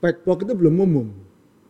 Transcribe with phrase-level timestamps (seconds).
[0.00, 1.06] bike box itu belum umum.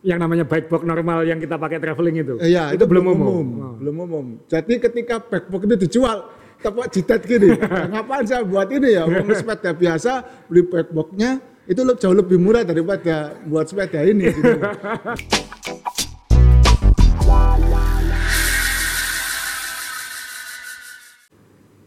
[0.01, 2.35] Yang namanya bike box normal yang kita pakai traveling itu.
[2.41, 3.45] Eh, Iya, itu, belum umum.
[3.77, 4.25] Belum umum.
[4.49, 6.17] Jadi ketika bike box itu dijual,
[6.63, 7.53] tepuk jidat gini.
[7.91, 9.05] Ngapain saya buat ini ya?
[9.05, 11.37] Uang sepeda biasa beli bike box-nya
[11.69, 14.31] itu jauh lebih murah daripada buat sepeda ini.
[14.33, 14.51] Gitu.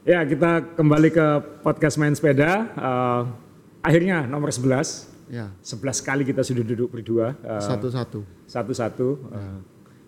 [0.05, 1.27] Ya, kita kembali ke
[1.65, 2.69] podcast main sepeda.
[2.77, 3.23] Eh,
[3.81, 5.14] akhirnya nomor 11.
[5.27, 7.35] Ya, 11 kali kita sudah duduk berdua.
[7.37, 8.21] eh, satu-satu.
[8.45, 9.09] Satu-satu.
[9.31, 9.59] eh,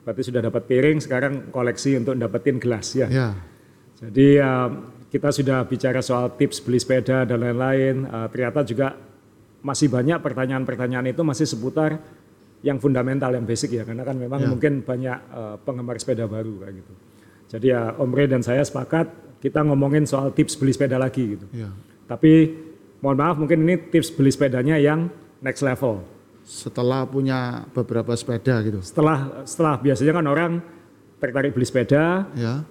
[0.03, 3.07] berarti sudah dapat piring, sekarang koleksi untuk dapetin gelas ya.
[3.07, 3.29] Ya,
[3.97, 4.69] Jadi eh,
[5.07, 8.05] kita sudah bicara soal tips beli sepeda dan lain-lain.
[8.05, 8.95] Eh, ternyata juga
[9.61, 11.99] masih banyak pertanyaan-pertanyaan itu masih seputar
[12.63, 13.83] yang fundamental, yang basic ya.
[13.83, 14.49] Karena kan memang Ya.
[14.49, 16.93] mungkin banyak eh, penggemar sepeda baru kayak gitu.
[17.47, 19.07] Jadi ya Om Rey dan saya sepakat
[19.39, 21.47] kita ngomongin soal tips beli sepeda lagi gitu.
[21.53, 21.71] ya.
[22.07, 22.51] Tapi
[23.01, 25.09] mohon maaf mungkin ini tips beli sepedanya yang
[25.41, 26.03] next level.
[26.47, 28.79] Setelah punya beberapa sepeda gitu.
[28.79, 30.53] Setelah setelah biasanya kan orang
[31.19, 32.63] tertarik beli sepeda, Ya,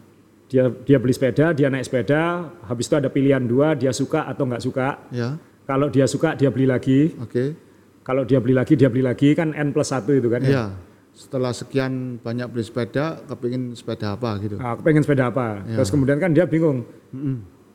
[0.47, 4.47] dia dia beli sepeda, dia naik sepeda, habis itu ada pilihan dua, dia suka atau
[4.47, 4.87] nggak suka.
[5.11, 5.35] ya,
[5.67, 7.43] Kalau dia suka dia beli lagi, oke.
[8.05, 10.51] kalau dia beli lagi dia beli lagi kan n plus satu itu kan ya.
[10.51, 10.65] Ya,
[11.11, 14.55] setelah sekian banyak beli sepeda, kepingin sepeda apa gitu.
[14.55, 15.65] Nah, aku pengen sepeda apa?
[15.67, 15.81] Ya.
[15.81, 16.85] Terus kemudian kan dia bingung,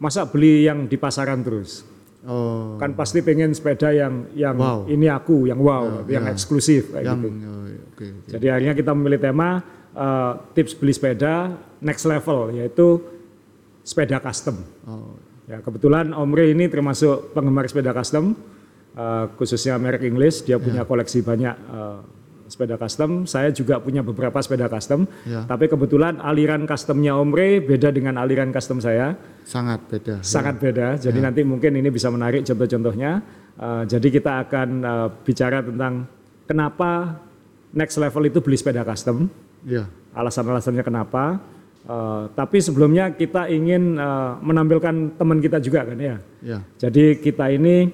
[0.00, 1.82] masa beli yang di pasaran terus?
[2.20, 4.84] Oh, Kan pasti pengen sepeda yang yang Wow.
[4.84, 6.36] ini aku, yang wow, yang ya.
[6.36, 7.28] eksklusif kayak yang gitu.
[7.48, 7.64] oh,
[7.96, 8.28] oke, oke.
[8.28, 9.48] Jadi akhirnya kita memilih tema
[9.90, 11.48] eh, tips beli sepeda
[11.80, 13.00] next level yaitu
[13.82, 14.60] sepeda custom.
[14.84, 15.16] Oh,
[15.48, 18.38] Ya, kebetulan Om Rey ini termasuk penggemar sepeda custom,
[18.94, 20.44] eh, khususnya merek Inggris.
[20.44, 21.98] Dia punya koleksi banyak eh,
[22.50, 23.24] sepeda custom.
[23.24, 25.06] Saya juga punya beberapa sepeda custom.
[25.24, 25.46] Ya.
[25.46, 29.14] Tapi kebetulan aliran customnya Om Rey beda dengan aliran custom saya,
[29.46, 30.20] sangat beda.
[30.20, 30.98] sangat beda.
[30.98, 33.22] Jadi nanti mungkin ini bisa menarik contoh-contohnya.
[33.56, 36.04] Eh, jadi kita akan eh, bicara tentang
[36.44, 37.22] kenapa
[37.70, 39.30] next level itu beli sepeda custom
[39.68, 39.84] Ya,
[40.16, 41.36] alasan-alasannya kenapa.
[41.80, 46.16] Eh, tapi sebelumnya kita ingin eh, menampilkan teman kita juga kan ya.
[46.44, 47.88] ya, Jadi kita ini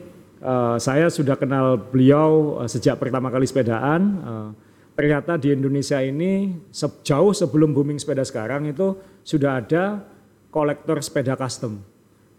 [0.46, 4.00] eh, saya sudah kenal beliau eh, sejak pertama kali sepedaan.
[4.22, 4.48] Eh,
[4.96, 10.06] ternyata di Indonesia ini se- jauh sebelum booming sepeda sekarang itu sudah ada
[10.48, 11.82] kolektor sepeda custom.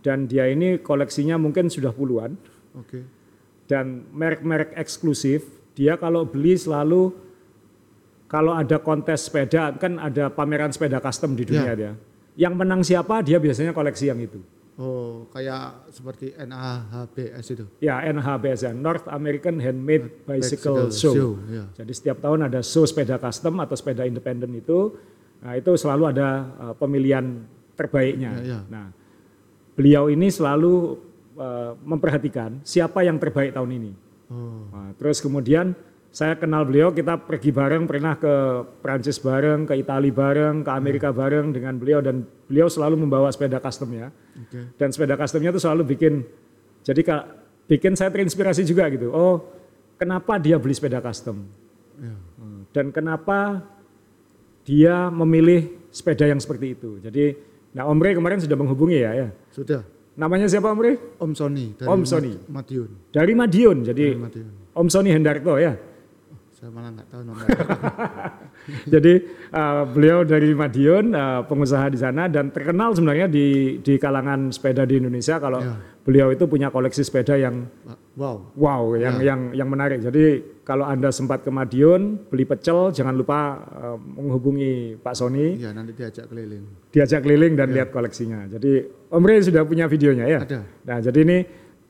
[0.02, 2.34] Dan dia ini koleksinya mungkin sudah puluhan
[2.74, 3.02] oke.
[3.68, 5.44] dan merek-merek eksklusif
[5.76, 7.12] dia kalau beli selalu
[8.28, 11.92] kalau ada kontes sepeda kan ada pameran sepeda custom di dunia dia.
[12.38, 14.40] Yang menang siapa dia biasanya koleksi yang itu.
[14.78, 17.66] Oh, kayak seperti NAHBS itu.
[17.82, 21.14] Ya NHBS ya, North American Handmade Bicycle, Bicycle Show.
[21.18, 21.66] Show, ya.
[21.82, 24.94] Jadi setiap tahun ada show sepeda custom atau sepeda independen itu.
[25.42, 26.30] Nah, itu selalu ada
[26.62, 27.42] uh, pemilihan
[27.74, 28.38] terbaiknya.
[28.46, 28.60] Ya, ya.
[28.70, 28.94] Nah,
[29.74, 31.02] beliau ini selalu
[31.42, 33.92] uh, memperhatikan siapa yang terbaik tahun ini.
[34.30, 35.74] Oh, Nah, terus kemudian
[36.12, 38.34] saya kenal beliau, kita pergi bareng, pernah ke
[38.82, 43.62] Prancis bareng, ke Italia bareng, ke Amerika bareng dengan beliau dan beliau selalu membawa sepeda
[43.62, 44.10] customnya.
[44.34, 44.80] oke.
[44.80, 46.26] Dan sepeda customnya itu selalu bikin,
[46.82, 47.24] jadi kak,
[47.70, 49.14] bikin saya terinspirasi juga gitu.
[49.14, 49.46] Oh,
[50.02, 51.46] kenapa dia beli sepeda custom?
[52.02, 52.16] Ya.
[52.40, 53.62] Hmm, Dan kenapa
[54.66, 56.98] dia memilih sepeda yang seperti itu?
[57.04, 57.36] Jadi,
[57.78, 59.30] nah Om Rey kemarin sudah menghubungi ya, ya.
[59.54, 59.86] Sudah.
[60.18, 60.98] Namanya siapa Om Rey?
[61.22, 62.34] Om Sony dari Om Sony.
[62.50, 62.90] Madiun.
[63.14, 63.78] Dari Madiun.
[63.86, 64.50] Jadi Dari Madiun.
[64.74, 65.78] Om Sony Hendarto ya.
[66.58, 67.54] Saya malah nggak tahu nomornya.
[68.98, 69.14] Jadi
[69.54, 74.82] uh, beliau dari Madiun, uh, pengusaha di sana dan terkenal sebenarnya di di kalangan sepeda
[74.82, 75.78] di Indonesia kalau Ya.
[76.02, 77.70] beliau itu punya koleksi sepeda yang
[78.18, 78.42] wow.
[78.58, 79.30] wow, yang Ya.
[79.38, 80.02] yang yang menarik.
[80.02, 85.78] Jadi kalau anda sempat ke Madiun beli pecel, jangan lupa uh, menghubungi Pak Sony, Iya,
[85.78, 86.66] nanti diajak keliling.
[86.90, 88.50] diajak keliling dan lihat koleksinya.
[88.50, 88.82] Jadi
[89.14, 90.40] Om Rey sudah punya videonya ya.
[90.42, 90.60] Ada.
[90.90, 91.38] Nah jadi ini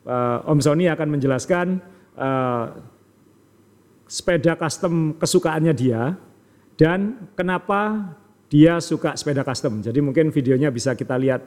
[0.04, 1.80] uh, Om Sony akan menjelaskan
[2.20, 2.66] uh,
[4.08, 6.16] sepeda custom kesukaannya dia
[6.80, 8.12] dan kenapa
[8.48, 9.84] dia suka sepeda custom.
[9.84, 11.44] Jadi mungkin videonya bisa kita lihat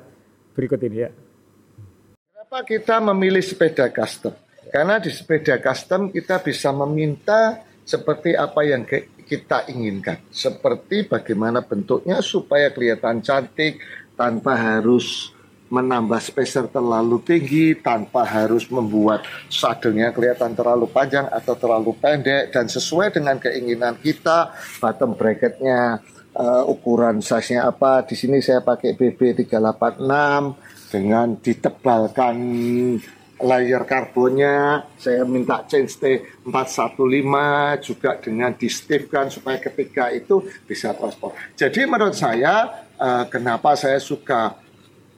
[0.53, 1.11] berikut ini ya.
[2.31, 4.37] Kenapa kita memilih sepeda custom?
[4.71, 8.85] Karena di sepeda custom kita bisa meminta seperti apa yang
[9.25, 10.21] kita inginkan.
[10.31, 13.81] Seperti bagaimana bentuknya supaya kelihatan cantik
[14.15, 15.33] tanpa harus
[15.71, 22.67] menambah spacer terlalu tinggi, tanpa harus membuat sadelnya kelihatan terlalu panjang atau terlalu pendek dan
[22.67, 24.51] sesuai dengan keinginan kita,
[24.83, 26.03] bottom bracketnya
[26.35, 28.03] eh, ukuran size-nya apa.
[28.03, 32.37] Di sini saya pakai BB 386 dengan ditebalkan
[33.41, 40.93] layer karbonnya saya minta chain stay 415 juga dengan di stiffkan supaya ketika itu bisa
[40.93, 44.61] transport jadi menurut saya eh, kenapa saya suka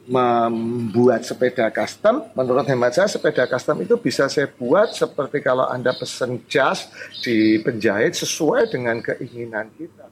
[0.02, 5.94] membuat sepeda custom, menurut hemat saya sepeda custom itu bisa saya buat seperti kalau Anda
[5.94, 6.90] pesen jas
[7.22, 10.10] di penjahit sesuai dengan keinginan kita.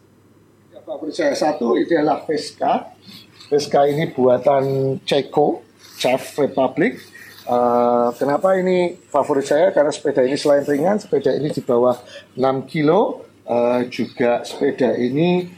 [0.71, 2.95] Ya, favorit saya satu itu adalah Vesca.
[3.51, 5.67] Vesca ini buatan Ceko,
[5.99, 7.03] Czech Republic.
[7.51, 9.75] Uh, kenapa ini favorit saya?
[9.75, 11.99] Karena sepeda ini selain ringan, sepeda ini di bawah
[12.39, 13.27] 6 kilo.
[13.43, 15.51] Uh, juga sepeda ini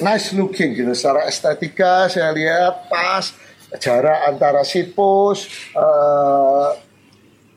[0.00, 0.92] nice looking gitu.
[0.92, 3.32] Secara estetika saya lihat pas
[3.82, 6.76] jarak antara sipus uh,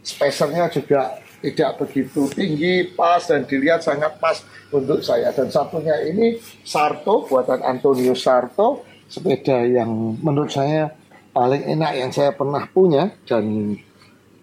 [0.02, 5.32] spacernya juga tidak begitu tinggi pas dan dilihat sangat pas untuk saya.
[5.32, 10.92] Dan satunya ini Sarto buatan Antonio Sarto sepeda yang menurut saya
[11.32, 13.78] paling enak yang saya pernah punya dan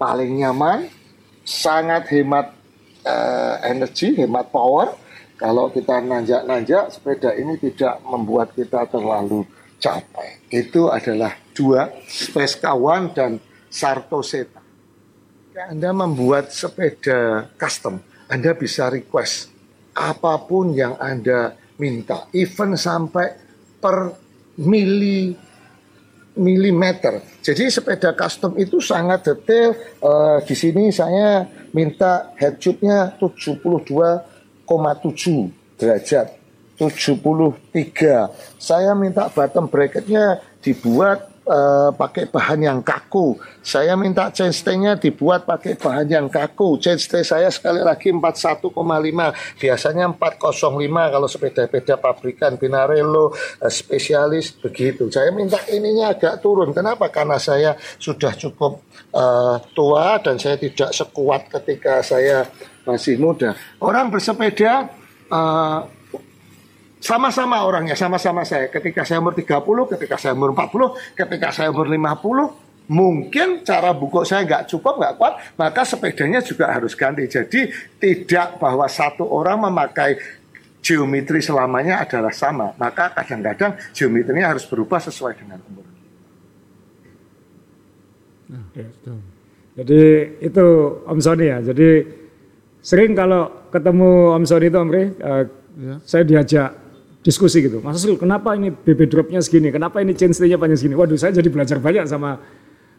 [0.00, 0.88] paling nyaman
[1.46, 2.56] sangat hemat
[3.06, 5.05] uh, energi hemat power
[5.36, 9.44] kalau kita nanjak-nanjak, sepeda ini tidak membuat kita terlalu
[9.76, 10.48] capek.
[10.48, 13.36] Itu adalah dua, Space Kawan dan
[13.68, 14.64] Sarto Seta.
[15.56, 19.52] Anda membuat sepeda custom, Anda bisa request
[19.96, 23.32] apa pun yang Anda minta, even sampai
[23.80, 24.12] per
[24.60, 25.32] mili
[26.36, 27.40] milimeter.
[27.40, 29.72] Jadi sepeda custom itu sangat detail.
[30.00, 34.35] Uh, di sini saya minta head tube-nya 72 73
[35.78, 36.34] derajat
[36.76, 43.38] 73 saya minta bottom bracketnya dibuat uh, pakai bahan yang kaku.
[43.62, 46.76] Saya minta chainstay-nya dibuat pakai bahan yang kaku.
[46.82, 48.74] Chainstay saya sekali lagi 41,5
[49.62, 55.08] biasanya 405 kalau sepeda-peda pabrikan Pinarello uh, spesialis begitu.
[55.08, 56.74] Saya minta ininya agak turun.
[56.74, 57.08] Kenapa?
[57.08, 58.82] Karena saya sudah cukup
[59.14, 62.44] uh, tua dan saya tidak sekuat ketika saya
[62.86, 63.58] masih muda.
[63.82, 64.88] Orang bersepeda
[65.26, 65.80] uh,
[67.02, 68.70] sama-sama orangnya, sama-sama saya.
[68.70, 74.22] Ketika saya umur 30, ketika saya umur 40, ketika saya umur 50, mungkin cara buku
[74.22, 77.26] saya nggak cukup, nggak kuat, maka sepedanya juga harus ganti.
[77.26, 80.18] Jadi tidak bahwa satu orang memakai
[80.82, 82.70] geometri selamanya adalah sama.
[82.78, 85.86] Maka kadang-kadang geometrinya harus berubah sesuai dengan umur.
[88.46, 88.62] Nah,
[89.76, 90.02] Jadi
[90.38, 90.66] itu
[91.02, 91.58] Om Sony ya.
[91.58, 91.88] Jadi
[92.86, 95.42] sering kalau ketemu Om Sony itu Om Re, uh,
[95.74, 95.94] ya.
[96.06, 96.70] saya diajak
[97.26, 97.82] diskusi gitu.
[97.82, 99.74] Mas kenapa ini BB dropnya segini?
[99.74, 100.94] Kenapa ini chainstay-nya panjang segini?
[100.94, 102.38] Waduh, saya jadi belajar banyak sama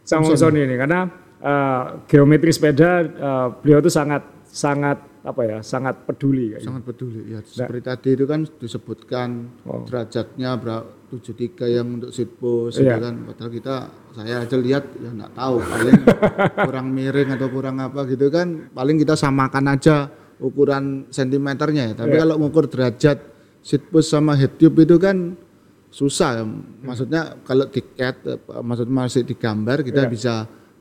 [0.04, 1.08] sama Om Sony ini karena
[1.40, 6.90] uh, geometri sepeda uh, beliau itu sangat sangat apa ya sangat peduli kayak sangat gitu.
[6.96, 7.88] peduli ya seperti nah.
[7.92, 9.30] tadi itu kan disebutkan
[9.68, 9.84] oh.
[9.84, 13.00] derajatnya berapa 73 yang untuk seat post iya.
[13.00, 13.76] kan padahal kita
[14.12, 16.02] saya aja lihat ya nggak tahu paling
[16.68, 20.08] kurang miring atau kurang apa gitu kan paling kita samakan aja
[20.40, 22.28] ukuran sentimeternya ya tapi iya.
[22.28, 23.20] kalau mengukur derajat
[23.64, 25.36] seat post sama head tube itu kan
[25.92, 26.44] susah
[26.84, 28.20] maksudnya kalau tiket
[28.64, 30.12] maksud masih digambar kita iya.
[30.12, 30.34] bisa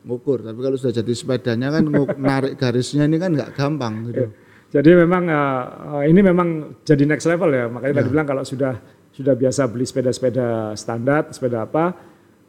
[0.06, 1.84] ngukur tapi kalau sudah jadi sepedanya kan
[2.30, 4.30] narik garisnya ini kan nggak gampang gitu.
[4.30, 4.44] Yeah.
[4.66, 8.00] Jadi memang uh, ini memang jadi next level ya makanya yeah.
[8.02, 8.74] tadi bilang kalau sudah
[9.10, 11.96] sudah biasa beli sepeda-sepeda standar sepeda apa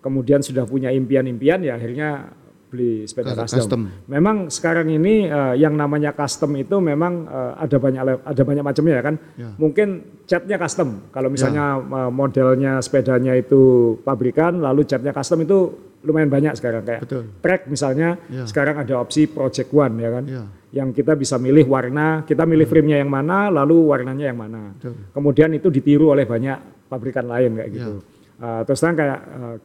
[0.04, 2.32] kemudian sudah punya impian-impian ya akhirnya
[2.68, 3.60] beli sepeda custom.
[3.64, 3.82] custom.
[4.12, 8.94] Memang sekarang ini uh, yang namanya custom itu memang uh, ada banyak ada banyak macamnya
[9.00, 9.16] ya kan.
[9.40, 9.50] Ya.
[9.56, 9.88] Mungkin
[10.28, 11.08] catnya custom.
[11.16, 12.08] Kalau misalnya ya.
[12.08, 17.24] uh, modelnya sepedanya itu pabrikan, lalu catnya custom itu lumayan banyak sekarang kayak Betul.
[17.42, 18.18] track misalnya.
[18.30, 18.46] Ya.
[18.46, 20.24] Sekarang ada opsi Project One ya kan.
[20.26, 20.44] Ya.
[20.84, 22.72] Yang kita bisa milih warna, kita milih ya.
[22.72, 24.76] frame-nya yang mana, lalu warnanya yang mana.
[24.78, 24.94] Betul.
[25.16, 27.94] Kemudian itu ditiru oleh banyak pabrikan lain kayak gitu.
[28.04, 28.16] Ya.
[28.38, 29.56] Uh, terus terang kayak uh,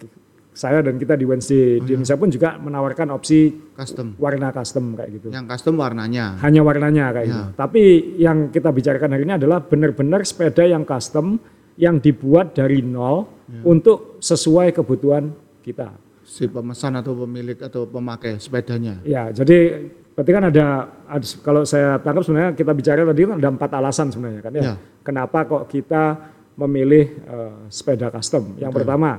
[0.52, 1.96] saya dan kita di Wednesday oh, di iya.
[1.96, 5.28] Indonesia pun juga menawarkan opsi custom warna custom kayak gitu.
[5.32, 6.40] Yang custom warnanya.
[6.40, 7.32] Hanya warnanya kayak ya.
[7.32, 7.42] gitu.
[7.56, 7.82] Tapi
[8.20, 11.40] yang kita bicarakan hari ini adalah benar-benar sepeda yang custom
[11.80, 15.32] yang dibuat dari nol untuk sesuai kebutuhan
[15.64, 15.92] kita.
[16.32, 19.04] Si pemesan atau pemilik atau pemakai sepedanya.
[19.04, 23.50] Ya, jadi berarti kan ada, ada kalau saya tangkap sebenarnya kita bicara tadi kan ada
[23.52, 24.62] empat alasan sebenarnya kan ya.
[24.64, 24.74] ya.
[25.04, 28.56] Kenapa kok kita memilih uh, sepeda custom?
[28.56, 28.80] Yang Betul.
[28.80, 29.10] pertama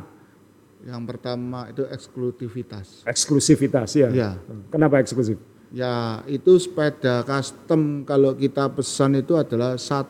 [0.83, 3.07] yang pertama itu eksklusivitas.
[3.07, 4.09] Eksklusivitas ya.
[4.11, 4.29] ya.
[4.67, 5.39] Kenapa eksklusif?
[5.71, 10.05] Ya itu sepeda custom kalau kita pesan itu adalah sat,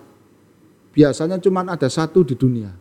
[0.92, 2.74] biasanya cuma ada satu di dunia.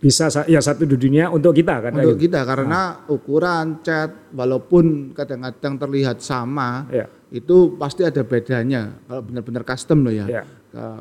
[0.00, 1.92] Bisa ya satu di dunia untuk kita kan?
[1.92, 2.32] Untuk gitu?
[2.32, 3.12] kita karena nah.
[3.12, 7.04] ukuran cat walaupun kadang-kadang terlihat sama, ya.
[7.28, 8.96] itu pasti ada bedanya.
[9.04, 10.24] Kalau benar-benar custom loh ya.
[10.24, 10.42] ya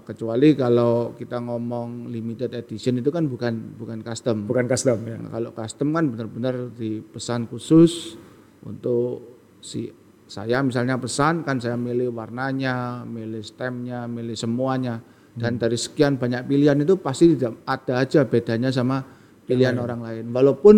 [0.04, 4.50] kecuali kalau kita ngomong limited edition itu kan bukan bukan custom.
[4.50, 5.16] Bukan custom ya.
[5.16, 8.18] Nah, kalau custom kan benar-benar dipesan khusus
[8.66, 9.88] untuk si
[10.28, 15.00] saya misalnya pesan kan saya milih warnanya, milih stemnya, milih semuanya
[15.36, 19.02] dan dari sekian banyak pilihan itu pasti tidak ada aja bedanya sama
[19.44, 20.26] pilihan orang lain.
[20.30, 20.76] Walaupun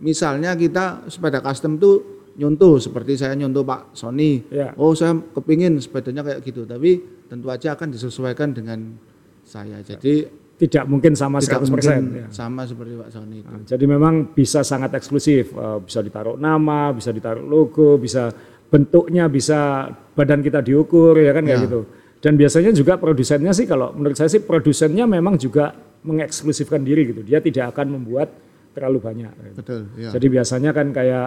[0.00, 1.94] misalnya kita sepeda custom tuh
[2.34, 4.42] nyontoh seperti saya nyontoh Pak Sony.
[4.50, 4.74] Ya.
[4.74, 8.98] Oh saya kepingin sepedanya kayak gitu, tapi tentu aja akan disesuaikan dengan
[9.42, 9.78] saya.
[9.80, 11.66] Jadi Tidak mungkin sama tidak 100%.
[11.66, 12.26] mungkin ya.
[12.30, 13.50] sama seperti Pak Sony itu.
[13.50, 18.30] Nah, jadi memang bisa sangat eksklusif, Eh, bisa ditaruh nama, bisa ditaruh logo, bisa
[18.70, 21.64] bentuknya, bisa badan kita diukur ya kan kayak Ya.
[21.66, 21.80] gitu.
[22.24, 25.76] Dan biasanya juga produsennya sih kalau menurut saya sih produsennya memang juga
[26.08, 27.20] mengeksklusifkan diri gitu.
[27.20, 28.32] Dia tidak akan membuat
[28.72, 29.32] terlalu banyak.
[29.52, 30.08] Betul, ya.
[30.08, 31.26] Jadi biasanya kan kayak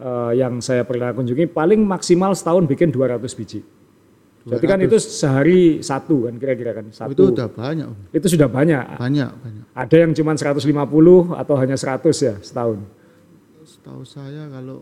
[0.00, 3.60] eh, yang saya pernah kunjungi paling maksimal setahun bikin 200 biji.
[4.48, 7.12] Jadi kan itu sehari satu kan kira-kira kan satu.
[7.12, 8.16] itu udah banyak, Om.
[8.16, 8.96] itu sudah banyak.
[8.96, 9.64] banyak, banyak.
[9.76, 12.80] Ada yang cuma 150 atau hanya 100 ya setahun.
[13.68, 14.80] Setahu saya kalau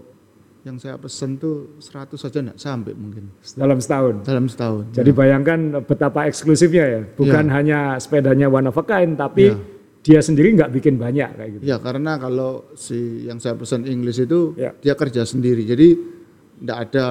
[0.67, 4.27] yang saya pesen tuh 100 saja enggak sampai mungkin dalam setahun.
[4.27, 4.91] dalam setahun.
[4.91, 9.63] Jadi bayangkan betapa eksklusifnya ya, bukan hanya sepedanya one of a kind, tapi Ya.
[10.03, 11.63] dia sendiri nggak bikin banyak kayak gitu.
[11.63, 14.75] Ya karena kalau si yang saya pesan Inggris itu Ya.
[14.75, 15.95] dia kerja sendiri, jadi
[16.59, 17.07] enggak ada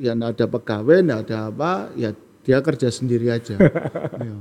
[0.00, 2.10] ya enggak ada pegawai, enggak ada apa, ya
[2.40, 3.60] dia kerja sendiri aja.
[4.32, 4.34] ya.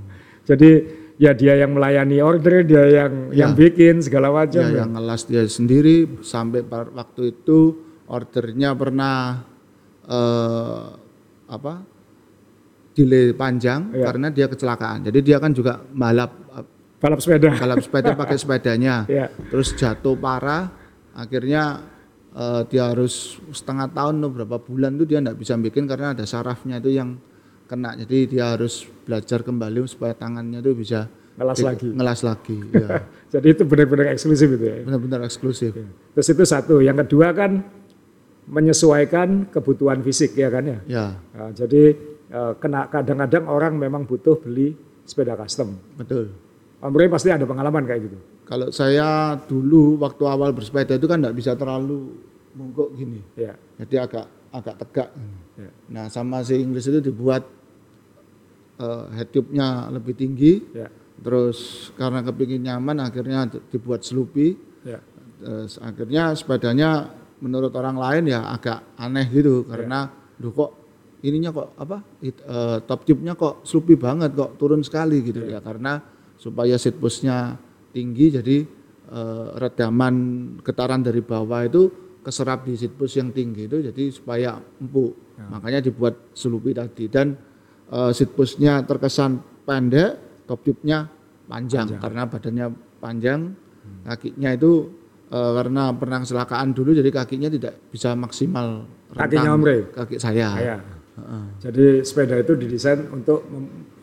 [0.56, 0.72] Jadi
[1.20, 4.64] ya dia yang melayani order, dia yang yang bikin segala macam.
[4.64, 4.78] Ya, ya.
[4.88, 6.64] yang ngelas dia sendiri sampai
[6.96, 9.42] waktu itu ordernya pernah
[10.04, 10.86] eh,
[11.46, 11.74] apa
[12.96, 14.08] delay panjang Ya.
[14.08, 15.04] karena dia kecelakaan.
[15.04, 16.32] Jadi dia kan juga balap
[16.96, 17.52] Balap sepeda.
[17.54, 19.28] balap sepeda pakai sepedanya, Ya.
[19.52, 20.72] terus jatuh parah,
[21.12, 21.84] akhirnya
[22.32, 26.24] eh, dia harus setengah tahun atau berapa bulan tuh dia nggak bisa bikin karena ada
[26.24, 27.20] sarafnya itu yang
[27.68, 27.94] kena.
[27.96, 31.88] Jadi dia harus belajar kembali supaya tangannya tuh bisa Ngelas di- lagi.
[31.92, 32.58] Ngelas lagi,
[32.88, 32.88] ya.
[33.28, 34.78] Jadi itu benar-benar eksklusif itu ya.
[34.82, 35.76] Benar-benar eksklusif.
[36.16, 36.80] Terus itu satu.
[36.80, 37.60] Yang kedua kan
[38.46, 40.80] menyesuaikan kebutuhan fisik ya kan ya.
[40.86, 44.74] Ya, Nah, jadi eh, kena kadang-kadang orang memang butuh beli
[45.04, 45.78] sepeda custom.
[45.96, 46.30] betul.
[46.78, 48.18] Om Roy pasti ada pengalaman kayak gitu.
[48.46, 52.14] Kalau saya dulu waktu awal bersepeda itu kan nggak bisa terlalu
[52.54, 53.58] mongkok gini, Ya.
[53.82, 55.10] jadi agak agak tegak.
[55.58, 55.70] Ya.
[55.90, 57.42] Nah sama si Inggris itu dibuat
[58.78, 60.92] eh, head tube-nya lebih tinggi, Ya.
[61.18, 64.48] terus karena kepingin nyaman akhirnya dibuat Sloopy.
[64.86, 65.00] Ya.
[65.42, 67.10] Terus akhirnya sepedanya
[67.44, 70.08] menurut orang lain ya agak aneh gitu karena
[70.40, 70.72] duh kok
[71.26, 75.60] ininya kok apa it- eh, top tube-nya kok Sloopy banget kok turun sekali gitu ya.
[75.60, 75.98] Karena
[76.38, 77.58] supaya seat post-nya
[77.92, 78.58] tinggi jadi
[79.10, 80.16] eh, redaman
[80.62, 81.90] getaran dari bawah itu
[82.22, 85.38] keserap di seat post yang tinggi itu jadi supaya empuk.
[85.52, 87.36] Makanya dibuat Sloopy tadi dan
[87.90, 91.10] eh, seat post-nya terkesan pendek top tube-nya
[91.46, 93.40] panjang, karena badannya panjang
[94.02, 94.72] kakinya itu
[95.28, 99.80] eh, karena pernah kecelakaan dulu jadi kakinya tidak bisa maksimal Kakinya rentang Om Rey?
[99.90, 100.78] kaki saya Ya.
[101.62, 103.48] Jadi sepeda itu didesain untuk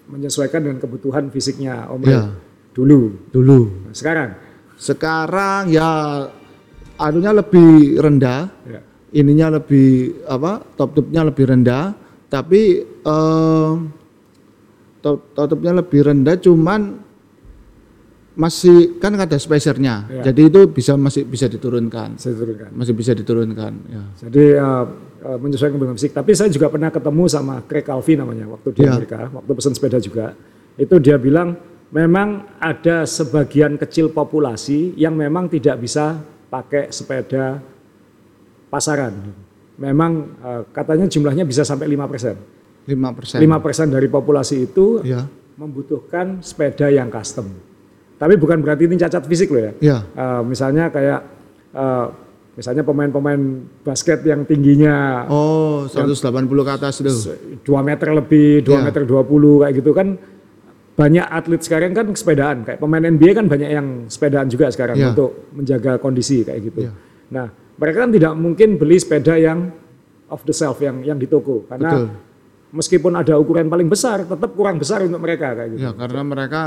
[0.08, 2.12] menyesuaikan dengan kebutuhan fisiknya Om Roy.
[2.12, 2.24] Ya.
[2.72, 3.28] Dulu.
[3.28, 4.30] dulu Nah, sekarang.
[4.74, 6.24] sekarang ya
[6.96, 8.80] anunya lebih rendah Ya.
[9.12, 11.92] ininya lebih apa top tube-nya lebih rendah
[12.26, 13.70] tapi eh,
[14.98, 16.80] top top tube-nya lebih rendah cuman
[18.34, 20.22] masih kan ada spacernya Ya.
[20.28, 22.70] jadi itu bisa masih bisa diturunkan Saya turunkan.
[22.72, 24.84] masih bisa diturunkan ya Jadi eh,
[25.38, 26.12] menyesuaikan kebutuhan fisik.
[26.12, 28.90] Tapi saya juga pernah ketemu sama Craig Calvi namanya waktu di Ya.
[28.90, 30.34] Amerika, waktu pesan sepeda juga.
[30.74, 31.54] Itu dia bilang
[31.88, 37.62] memang ada sebagian kecil populasi yang memang tidak bisa pakai sepeda
[38.66, 39.14] pasaran.
[39.76, 42.34] Memang eh, katanya jumlahnya bisa sampai 5%.
[42.82, 43.46] 5% 5%
[43.88, 45.22] dari populasi itu ya
[45.54, 47.46] membutuhkan sepeda yang custom.
[48.22, 49.72] Tapi bukan berarti ini cacat fisik loh ya.
[49.82, 51.20] ya Eh, misalnya kayak
[51.74, 52.06] eh,
[52.54, 53.42] misalnya pemain-pemain
[53.82, 57.10] basket yang tingginya oh 180 ke atas itu
[57.66, 58.78] 2 meter lebih, 2 Iya.
[58.86, 59.26] meter 20
[59.58, 60.08] kayak gitu kan
[60.92, 65.10] banyak atlet sekarang kan sepedaan kayak pemain NBA kan banyak yang sepedaan juga sekarang Iya.
[65.10, 66.80] untuk menjaga kondisi kayak gitu.
[66.86, 66.92] Iya.
[67.32, 69.72] Nah, mereka kan tidak mungkin beli sepeda yang
[70.28, 72.06] off the shelf yang yang di toko karena Betul.
[72.70, 75.80] meskipun ada ukuran paling besar tetap kurang besar untuk mereka kayak gitu.
[75.82, 76.62] ya karena mereka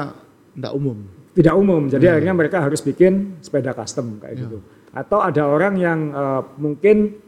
[0.58, 0.98] tidak umum
[1.36, 1.92] Tidak umum.
[1.92, 2.16] Jadi Iya.
[2.16, 4.64] akhirnya mereka harus bikin sepeda custom kayak gitu.
[4.96, 7.20] Atau ada orang yang eh, mungkin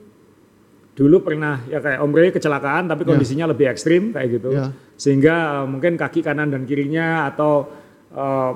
[0.98, 4.56] dulu pernah ya kayak Om Rey kecelakaan tapi kondisinya lebih ekstrim kayak gitu.
[4.56, 4.72] Ya.
[4.96, 7.68] Sehingga eh, mungkin kaki kanan dan kirinya atau
[8.16, 8.52] eh,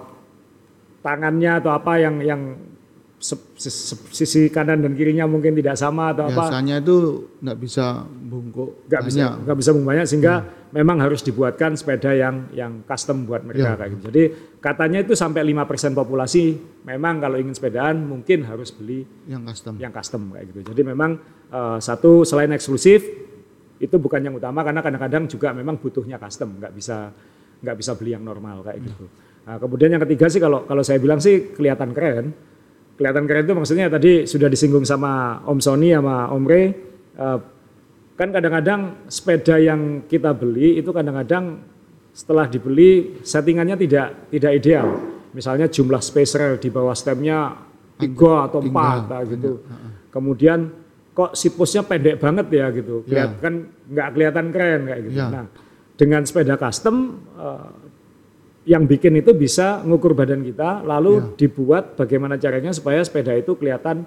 [1.03, 2.41] tangannya atau apa yang yang
[4.11, 6.95] sisi kanan dan kirinya mungkin tidak sama atau apa biasanya itu
[7.37, 10.33] nggak bisa bungkuk nggak bisa nggak bisa banyak sehingga
[10.71, 13.77] memang harus dibuatkan sepeda yang yang custom buat mereka Ya.
[13.77, 14.03] kayak gitu.
[14.09, 14.23] Jadi
[14.57, 16.43] katanya itu sampai 5% populasi
[16.87, 20.73] memang kalau ingin sepedaan mungkin harus beli yang custom yang custom kayak gitu.
[20.73, 21.19] Jadi memang
[21.51, 23.03] eh, satu selain eksklusif
[23.77, 27.11] itu bukan yang utama karena kadang-kadang juga memang butuhnya custom, nggak bisa
[27.61, 29.05] nggak bisa beli yang normal kayak gitu.
[29.41, 32.29] Nah, kemudian yang ketiga sih kalau kalau saya bilang sih kelihatan keren,
[33.01, 36.65] kelihatan keren itu maksudnya tadi sudah disinggung sama Om Sony sama Om Ray.
[37.17, 37.39] eh,
[38.13, 41.65] kan kadang-kadang sepeda yang kita beli itu kadang-kadang
[42.13, 44.87] setelah dibeli settingannya tidak tidak ideal.
[45.33, 47.57] Misalnya jumlah spacer di bawah stemnya
[47.97, 49.65] tiga atau empat nah, gitu.
[50.13, 50.69] Kemudian
[51.17, 53.01] kok seat postnya pendek banget ya gitu.
[53.09, 53.25] Ya.
[53.25, 53.53] Kelihatan kan
[53.89, 55.17] nggak kelihatan keren kayak gitu.
[55.17, 55.27] Ya.
[55.33, 55.45] Nah,
[55.97, 57.69] dengan sepeda custom eh,
[58.61, 64.05] yang bikin itu bisa ngukur badan kita lalu dibuat bagaimana caranya supaya sepeda itu kelihatan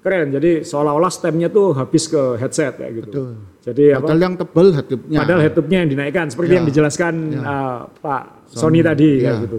[0.00, 0.32] keren.
[0.32, 3.08] Jadi seolah-olah stemnya tuh habis ke headset kayak gitu.
[3.08, 3.30] Betul.
[3.60, 4.04] Jadi apa?
[4.04, 5.18] Padahal yang tebel headupnya.
[5.20, 6.56] Padahal head-up-nya yang dinaikkan seperti Ya.
[6.60, 7.40] yang dijelaskan Ya.
[7.40, 8.22] uh, Pak
[8.52, 9.44] Sony, tadi kayak Ya.
[9.44, 9.58] gitu.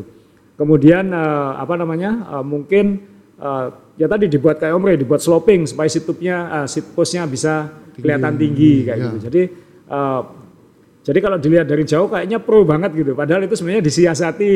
[0.57, 2.11] Kemudian uh, apa namanya?
[2.29, 3.05] uh, mungkin
[3.41, 7.69] uh, ya tadi dibuat kayak Om Ray, dibuat sloping supaya seat-nya uh, seat post-nya bisa
[7.97, 9.03] kelihatan tinggi kayak Ya.
[9.09, 9.17] gitu.
[9.29, 9.41] Jadi
[9.89, 10.21] uh,
[11.01, 13.17] jadi kalau dilihat dari jauh kayaknya pro banget gitu.
[13.17, 14.51] Padahal itu sebenarnya disiasati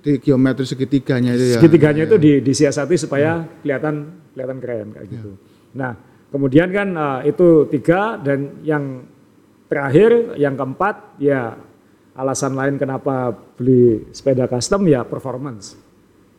[0.00, 1.56] di geometri segitiganya itu ya.
[1.60, 3.94] segitiganya itu di, disiasati supaya kelihatan
[4.32, 5.30] kelihatan keren kayak gitu.
[5.76, 5.92] Nah,
[6.30, 9.04] kemudian kan uh, itu tiga dan yang
[9.66, 11.58] terakhir yang keempat ya
[12.16, 15.74] alasan lain kenapa beli sepeda custom ya performance.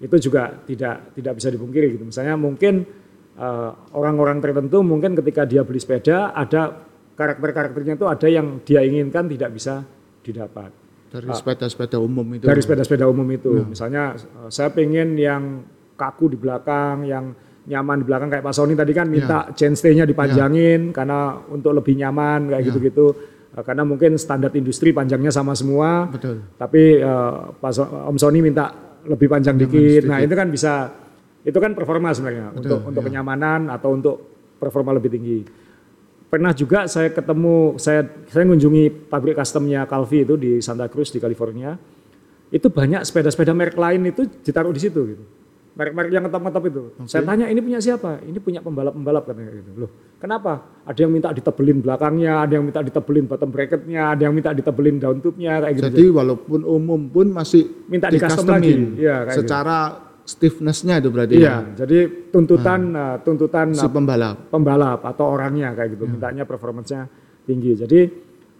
[0.01, 2.07] Itu juga tidak tidak bisa dipungkiri gitu.
[2.07, 2.87] Misalnya mungkin
[3.35, 6.87] uh, orang-orang tertentu mungkin ketika dia beli sepeda ada
[7.21, 9.85] karakter-karakternya itu ada yang dia inginkan tidak bisa
[10.21, 10.73] didapat
[11.11, 12.43] Dari sepeda-sepeda umum itu.
[12.47, 13.51] dari sepeda-sepeda umum itu.
[13.67, 15.61] Misalnya eh, saya pengen yang
[15.93, 20.89] kaku di belakang, yang nyaman di belakang kayak Pak Sony tadi kan minta chainstay-nya dipanjangin
[20.89, 23.07] karena untuk lebih nyaman kayak gitu-gitu.
[23.51, 26.07] Eh, Karena mungkin standar industri panjangnya sama semua.
[26.07, 26.47] Betul.
[26.55, 28.71] Tapi eh, Pak So- Om Sony minta
[29.03, 30.07] lebih panjang dikit.
[30.07, 30.73] Nah, itu kan bisa
[31.41, 34.15] itu kan performa sebenarnya untuk untuk kenyamanan atau untuk
[34.55, 35.39] performa lebih tinggi.
[36.31, 41.19] Pernah juga saya ketemu saya saya mengunjungi pabrik customnya Calvi itu di Santa Cruz di
[41.19, 41.75] California.
[42.47, 45.23] Itu banyak sepeda-sepeda merek lain itu ditaruh di situ gitu.
[45.71, 46.81] Merek-merek yang ngetop-ngetop itu.
[47.07, 48.23] Saya tanya ini punya siapa?
[48.23, 49.71] Ini punya pembalap-pembalap katanya gitu.
[49.87, 50.83] Loh, kenapa?
[50.83, 54.99] Ada yang minta ditebelin belakangnya, ada yang minta ditebelin bottom bracketnya, ada yang minta ditebelin
[54.99, 55.87] down tube-nya kayak gitu.
[55.87, 58.99] Jadi walaupun umum pun masih Minta di custom lagi.
[58.99, 59.51] Iya, kayak gitu.
[60.21, 61.85] Stiffness-nya itu berarti Iya, ya.
[61.85, 64.49] jadi tuntutan eh, tuntutan Si pembalap.
[64.53, 65.93] pembalap atau orangnya kayak Ya.
[65.97, 67.09] gitu, mintanya performance-nya
[67.43, 67.73] tinggi.
[67.73, 67.99] Jadi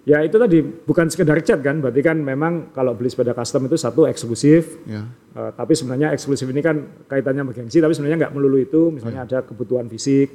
[0.02, 3.78] ya itu tadi bukan sekedar cat kan, berarti kan memang kalau beli sepeda custom itu
[3.78, 5.06] satu eksklusif, Ya.
[5.38, 9.24] eh, tapi sebenarnya eksklusif ini kan kaitannya sama gengsi, tapi sebenarnya nggak melulu itu, misalnya
[9.24, 10.30] ada kebutuhan fisik,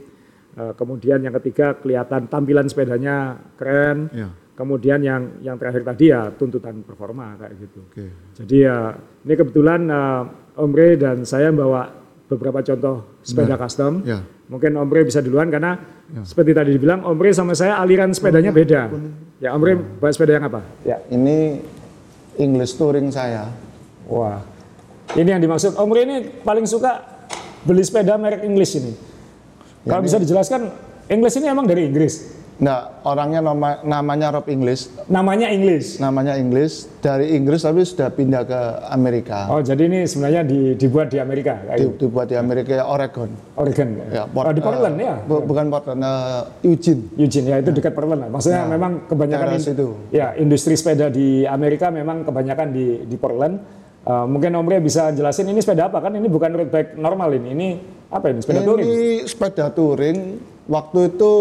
[0.54, 4.30] eh, kemudian yang ketiga kelihatan tampilan sepedanya keren, Ya.
[4.54, 7.80] kemudian yang yang terakhir tadi ya tuntutan performa kayak gitu.
[7.90, 8.06] Oke.
[8.40, 8.94] Jadi ya
[9.26, 10.22] ini kebetulan eh,
[10.56, 11.92] Om Ray dan saya bawa
[12.26, 14.00] beberapa contoh sepeda custom.
[14.02, 14.24] Ya.
[14.48, 15.76] Mungkin Om Ray bisa duluan karena
[16.24, 18.88] seperti tadi dibilang Om Ray sama saya aliran sepedanya beda.
[19.36, 20.64] Ya Om Ray bawa sepeda yang apa?
[20.82, 21.60] Ya, ini
[22.40, 23.52] English touring saya.
[24.08, 24.40] Wah.
[25.12, 27.04] Ini yang dimaksud Om Ray ini paling suka
[27.68, 28.96] beli sepeda merek English ini.
[29.84, 30.72] Kalau bisa dijelaskan
[31.12, 32.32] English ini emang dari Inggris.
[32.56, 36.00] Nah, orangnya nama- namanya Rob English, Namanya English.
[36.00, 39.44] namanya English dari Inggris tapi sudah pindah ke Amerika.
[39.46, 42.08] Oh jadi ini sebenarnya di- dibuat di Amerika, Di- gitu.
[42.08, 43.28] dibuat di Amerika Oregon.
[43.54, 43.88] Oregon.
[44.08, 45.14] Ya, oh, di Portland eh, ya.
[45.20, 47.02] bu- bukan Portland, eh, Eugene.
[47.14, 48.30] Eugene ya itu dekat Portland lah.
[48.32, 49.88] Maksudnya memang kebanyakan in- situ.
[50.08, 53.60] ya industri sepeda di Amerika memang kebanyakan di di Portland.
[54.00, 56.08] Eh, mungkin Om Ria bisa jelasin ini sepeda apa kan?
[56.10, 57.52] Ini bukan road bike normal ini.
[57.52, 57.68] Ini
[58.08, 58.86] apa ini sepeda touring?
[58.86, 60.18] Ini sepeda touring.
[60.66, 61.32] Waktu itu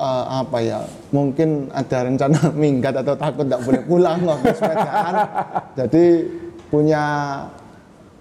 [0.00, 0.80] eh, apa ya?
[1.12, 5.14] Mungkin ada rencana minggat atau takut tidak boleh pulang waktu sepedaan.
[5.78, 6.04] Jadi
[6.72, 7.04] punya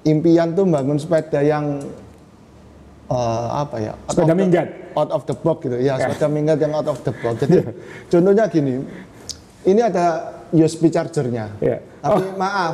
[0.03, 1.79] impian tuh bangun sepeda yang
[3.07, 3.93] eh, apa ya?
[3.95, 4.67] out Sepeda the- minggat.
[4.97, 5.77] Out of the box gitu.
[5.79, 7.45] Ya, sepeda minggat yang out of the box.
[7.47, 7.63] Jadi
[8.11, 8.83] contohnya gini.
[9.59, 10.05] Ini ada
[10.49, 11.51] USB chargernya.
[11.61, 11.77] Iya.
[11.99, 12.73] Tapi maaf,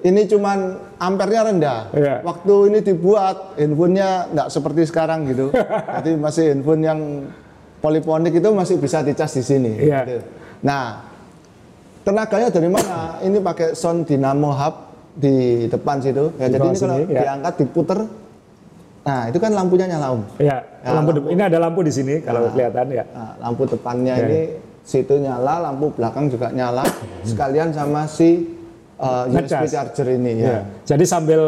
[0.00, 0.58] ini cuman
[0.96, 1.80] ampernya rendah.
[1.92, 2.14] Iya.
[2.24, 5.52] Waktu ini dibuat, handphonenya nggak seperti sekarang gitu.
[5.52, 7.00] Jadi masih handphone yang
[7.80, 9.72] poliponik itu masih bisa dicas di sini.
[9.80, 9.98] Iya.
[10.04, 10.22] gitu.
[10.60, 11.00] Nah,
[12.00, 13.18] tenaganya dari mana?
[13.18, 14.74] Ini pakai sound dynamo hub
[15.10, 15.34] di
[15.66, 16.32] depan situ.
[16.36, 17.20] Ya, Di jadi ini kalau sini, ya.
[17.24, 17.98] diangkat diputer,
[19.02, 20.22] nah itu kan lampunya nyala om.
[20.36, 23.04] Ya, Ya, lampu, de- ini ada lampu di sini kalau kelihatan ya.
[23.10, 24.24] Nah, lampu depannya Ya.
[24.24, 24.40] ini
[24.80, 26.84] situ nyala, lampu belakang juga nyala,
[27.20, 28.48] sekalian sama si
[28.96, 30.48] uh, USB charger ini ya.
[30.48, 30.60] Ya.
[30.86, 31.40] Jadi sambil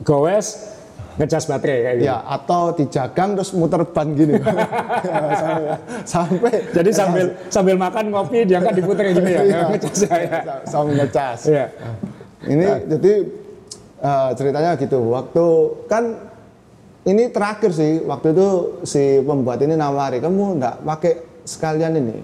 [0.00, 0.72] goes
[1.20, 2.08] ngecas baterai kayak gitu.
[2.08, 4.34] Ya, atau dijagang terus muter ban gini.
[4.40, 4.44] Ya,
[5.36, 5.76] sampai,
[6.08, 9.42] sampai Jadi sambil sambil makan ngopi diangkat diputer gini ya.
[9.52, 9.60] Iya.
[9.68, 10.16] Ngecas ya.
[10.16, 10.40] ya.
[10.64, 11.40] sambil ngecas.
[11.50, 11.66] Iya.
[12.42, 13.12] Ini jadi
[14.00, 14.98] uh, ceritanya gitu.
[15.12, 15.44] Waktu
[15.86, 16.04] kan
[17.02, 18.48] ini terakhir sih waktu itu
[18.86, 22.16] si pembuat ini nawari kamu enggak pakai sekalian ini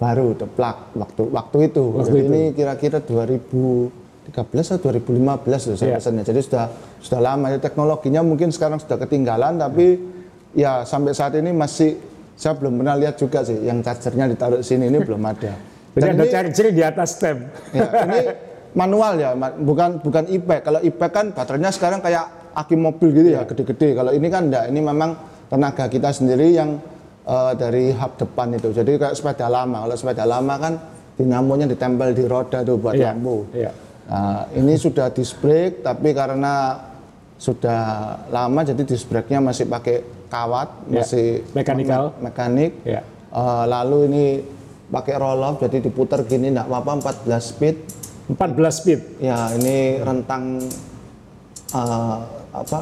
[0.00, 1.84] baru deplak waktu waktu itu.
[1.94, 2.26] Waktu itu.
[2.28, 5.20] ini kira-kira 2013 2013 atau 2015
[5.68, 5.96] loh saya Iya.
[6.00, 6.24] pesannya.
[6.24, 6.64] Jadi sudah
[6.98, 10.00] sudah lama ya teknologinya mungkin sekarang sudah ketinggalan tapi
[10.52, 12.00] ya sampai saat ini masih
[12.34, 15.52] saya belum pernah lihat juga sih yang chargernya ditaruh di sini ini belum ada.
[15.94, 17.38] Jadi Dan ada ini- charger di atas stem.
[17.70, 18.18] Ya, ini
[18.74, 20.64] manual ya, bukan bukan e-bike.
[20.64, 23.94] Kalau e-bike kan baterainya sekarang kayak aki mobil gitu ya, gede-gede.
[23.94, 25.14] Kalau ini kan enggak, ini memang
[25.46, 26.82] tenaga kita sendiri yang
[27.22, 28.74] eh, dari hub depan itu.
[28.74, 29.86] Jadi kayak sepeda lama.
[29.86, 30.72] Kalau sepeda lama kan
[31.14, 33.46] dinamonya ditempel di roda tuh buat Iya, lampu.
[33.54, 33.70] iya.
[34.04, 36.76] Nah, ini sudah disc brake tapi karena
[37.34, 37.82] sudah
[38.28, 42.02] lama jadi disc brake-nya masih pakai kawat, Iya, masih mechanical.
[42.14, 42.72] me- mekanik.
[42.84, 43.00] Iya.
[43.30, 44.24] Eh, lalu ini
[44.86, 47.76] pakai roll off jadi diputar gini enggak apa-apa 14 speed
[48.30, 49.00] 14 speed.
[49.18, 50.60] Ya, ini rentang
[51.70, 52.18] eh,
[52.52, 52.80] apa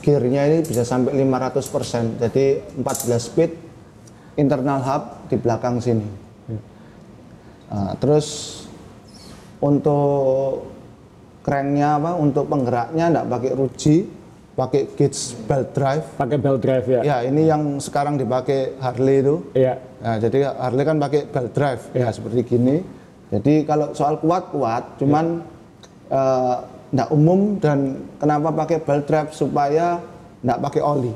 [0.00, 2.20] gearnya ini bisa sampai 500%.
[2.20, 2.44] Jadi
[2.76, 2.86] 14
[3.18, 3.50] speed
[4.36, 6.06] internal hub di belakang sini.
[7.66, 8.26] Nah, terus
[9.60, 10.68] untuk
[11.46, 12.18] cranknya apa?
[12.18, 13.96] Untuk penggeraknya enggak pakai ruji,
[14.56, 16.06] pakai gauge belt drive.
[16.16, 17.00] Pakai belt drive ya.
[17.04, 19.36] Ya, ini yang sekarang dipakai Harley itu.
[19.52, 19.74] Iya.
[20.00, 22.76] Nah, jadi Harley kan pakai belt drive ya seperti gini.
[23.26, 25.42] Jadi kalau soal kuat kuat, cuman
[26.08, 26.56] eh,
[26.94, 29.98] nggak umum dan kenapa pakai belt drive supaya
[30.46, 31.14] nggak pakai oli.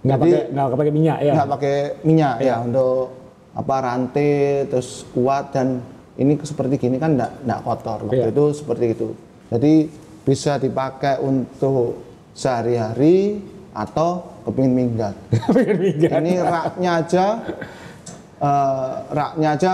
[0.00, 1.32] Nggak Jadi pakai nggak pakai minyak ya.
[1.34, 3.12] nggak pakai minyak ya untuk
[3.50, 4.32] apa rantai
[4.70, 5.82] terus kuat dan
[6.16, 8.32] ini seperti gini kan nggak kotor waktu Iya.
[8.32, 9.08] itu seperti itu.
[9.48, 9.72] Jadi
[10.20, 13.38] bisa dipakai untuk sehari-hari
[13.70, 15.14] atau kepingin minggat.
[16.02, 17.24] Ini raknya aja
[18.36, 19.72] eh, raknya aja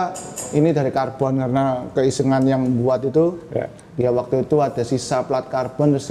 [0.53, 3.67] ini dari karbon karena keisengan yang buat itu Ya.
[3.95, 6.11] dia waktu itu ada sisa plat karbon terus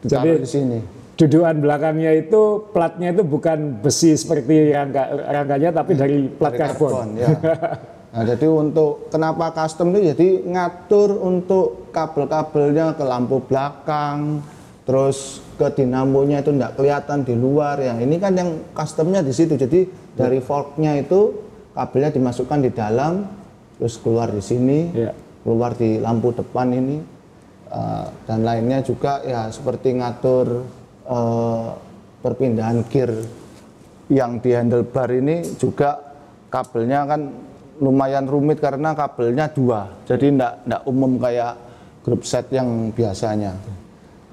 [0.00, 0.80] ditaruh Jadi- di sini
[1.14, 7.06] Dudukan belakangnya itu platnya itu bukan besi seperti rangka rangkanya tapi dari plat dari karbon.
[7.14, 7.28] ya.
[8.14, 14.38] Nah, jadi untuk kenapa custom itu jadi ngatur untuk kabel-kabelnya ke lampu belakang,
[14.86, 17.98] terus ke dinamonya itu enggak kelihatan di luar ya.
[17.98, 19.58] Ini kan yang customnya di situ.
[19.58, 21.34] Jadi dari forknya itu
[21.74, 23.26] kabelnya dimasukkan di dalam,
[23.82, 25.10] terus keluar di sini, Iya.
[25.42, 26.98] keluar di lampu depan ini,
[27.74, 30.62] Uh, dan lainnya juga ya seperti ngatur
[31.10, 31.74] uh,
[32.22, 33.10] perpindahan gear
[34.06, 35.98] yang di handlebar ini juga
[36.54, 37.34] kabelnya kan
[37.78, 41.54] lumayan rumit karena kabelnya dua jadi ndak ndak umum kayak
[42.02, 43.56] grup set yang biasanya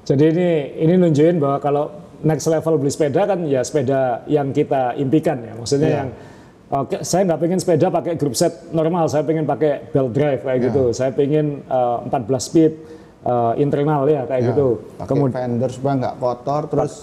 [0.01, 0.49] Jadi ini
[0.82, 1.86] ini nunjukin bahwa kalau
[2.21, 5.54] next level beli sepeda kan ya sepeda yang kita impikan ya.
[5.54, 5.97] Maksudnya Iya.
[6.04, 6.10] yang
[6.73, 10.58] oke saya nggak pengen sepeda pakai grup set normal, saya pengen pakai belt drive kayak
[10.58, 10.65] Iya.
[10.67, 10.84] gitu.
[10.91, 12.71] Saya pengen eh, 14 speed
[13.23, 14.67] eh, internal ya kayak Ya, gitu.
[14.97, 16.93] pakai Kemudian fender supaya nggak kotor terus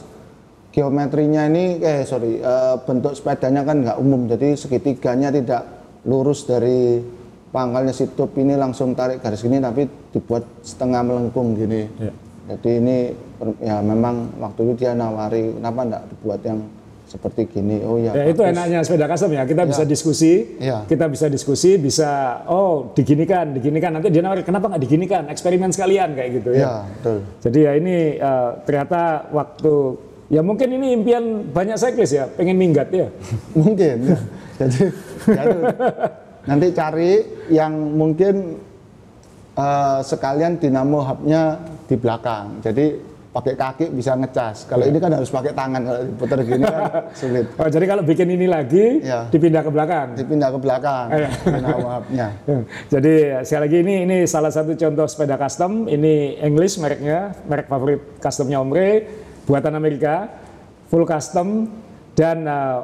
[0.75, 5.63] geometrinya ini eh sorry eh, bentuk sepedanya kan nggak umum jadi segitiganya tidak
[6.09, 7.05] lurus dari
[7.49, 12.13] pangkalnya si tube ini langsung tarik garis gini tapi dibuat setengah melengkung gini Ya.
[12.57, 12.97] jadi ini
[13.61, 16.61] ya memang waktu itu dia nawari kenapa nggak dibuat yang
[17.09, 19.49] seperti gini oh ya, Ya itu enaknya sepeda custom ya.
[19.49, 20.85] Kita bisa diskusi, Iya.
[20.85, 23.97] kita bisa diskusi, bisa oh diginikan, diginikan.
[23.97, 25.23] Nanti dia nawarin kenapa nggak diginikan?
[25.33, 26.61] Eksperimen sekalian kayak gitu ya.
[26.69, 29.73] ya betul Jadi ya ini eh, ternyata waktu
[30.29, 33.09] ya mungkin ini impian banyak cyclist ya, pengen minggat ya.
[33.57, 34.19] mungkin ya.
[34.59, 34.83] Jadi
[35.27, 35.59] ya itu.
[36.45, 37.13] nanti cari
[37.49, 38.59] yang mungkin
[39.55, 42.87] eh, sekalian dinamo hubnya di belakang jadi
[43.29, 46.83] pakai kaki bisa ngecas kalau ini kan harus pakai tangan kalau diputar gini kan
[47.21, 49.29] sulit Oh, jadi kalau bikin ini lagi Iya.
[49.29, 50.07] dipindah ke belakang.
[50.17, 51.07] dipindah ke belakang
[51.45, 52.59] dinamo hubnya Ya.
[52.89, 55.87] Jadi ya, sekali lagi ini ini salah satu contoh sepeda custom.
[55.87, 59.07] Ini English mereknya, merek favorit customnya Omre,
[59.45, 60.27] buatan Amerika,
[60.89, 61.69] full custom
[62.17, 62.79] dan eh,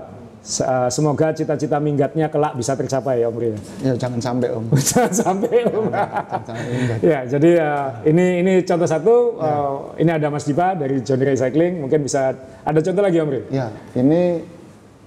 [0.45, 3.57] semoga cita-cita minggatnya kelak bisa tercapai ya Omre.
[3.81, 5.89] ya jangan sampai om Jangan sampai Om.
[5.89, 6.99] jangan sampai minggat.
[7.01, 9.15] ya, jadi eh, ini ini contoh satu.
[9.41, 9.73] eh,
[10.05, 11.81] ini ada Mas Dipa dari Johnny Ray Cycling.
[11.81, 13.49] Mungkin bisa ada contoh lagi Omre.
[13.49, 14.45] ya ini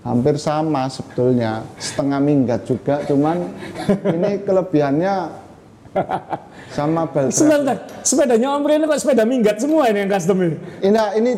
[0.02, 3.38] hampir sama sebetulnya setengah minggat juga cuman
[4.10, 5.16] ini kelebihannya
[6.74, 7.30] sama drive.
[7.30, 10.58] Sebentar, sepedanya Omre ini kok sepeda minggat semua ini yang custom ini.
[10.82, 11.32] Ini ini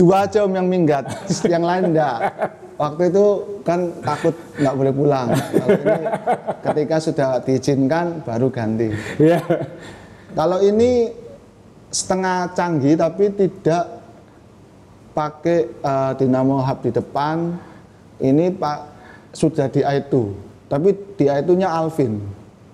[0.00, 1.04] dua aja om yang minggat,
[1.44, 2.18] yang lain enggak.
[2.76, 3.26] Waktu itu
[3.62, 5.28] kan takut nggak boleh pulang.
[5.32, 5.96] Kalau ini
[6.62, 8.88] ketika sudah diizinkan baru ganti.
[9.20, 9.40] Iya.
[10.32, 11.12] Kalau ini
[11.92, 13.84] setengah canggih tapi tidak
[15.12, 17.36] pakai eh, dinamo hub di depan.
[18.22, 18.78] Ini pak
[19.34, 20.12] sudah di i2,
[20.70, 22.22] tapi di i2-nya Alvin.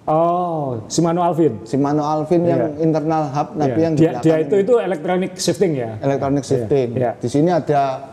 [0.05, 1.65] Oh, Shimano Alvin.
[1.65, 3.85] Shimano Alvin yang internal hub, tapi Iya.
[3.85, 5.97] yang di dia, dia itu itu electronic shifting ya.
[6.01, 6.97] electronic shifting.
[6.97, 7.13] iya.
[7.17, 8.13] Di sini ada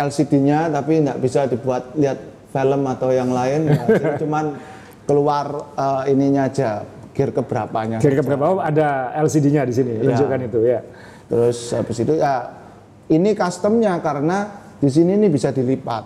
[0.00, 3.68] LCD-nya tapi nggak bisa dibuat lihat film atau yang lain.
[4.00, 4.56] Ya, cuman
[5.04, 6.82] keluar eh, ininya aja,
[7.12, 7.98] gear keberapanya.
[8.00, 10.80] Kira berapa Oh, ada LCD-nya di sini, tunjukkan itu ya.
[11.28, 12.48] Terus habis itu ya
[13.10, 16.04] ini customnya karena di sini ini bisa dilipat,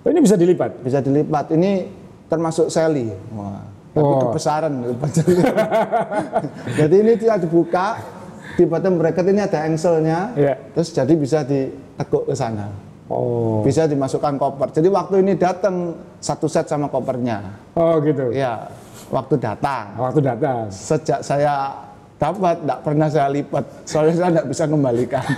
[0.00, 0.80] Oh, ini bisa dilipat.
[0.80, 1.52] bisa dilipat.
[1.52, 1.70] Ini
[2.30, 3.10] termasuk seli.
[3.34, 3.60] Wah,
[3.92, 4.30] tapi Oh.
[4.30, 4.72] kebesaran.
[6.78, 7.98] jadi ini tidak dibuka
[8.54, 10.54] di bottom bracket ini ada engselnya, Iya.
[10.72, 12.70] terus jadi bisa ditekuk ke sana.
[13.10, 13.66] Oh.
[13.66, 14.70] Bisa dimasukkan koper.
[14.70, 17.42] Jadi waktu ini datang satu set sama kopernya.
[17.74, 18.30] Oh gitu.
[18.30, 18.70] Ya,
[19.10, 19.98] waktu datang.
[19.98, 20.70] Waktu datang.
[20.70, 21.74] Sejak saya
[22.22, 23.66] dapat, tidak pernah saya lipat.
[23.82, 25.26] Soalnya saya tidak bisa kembalikan.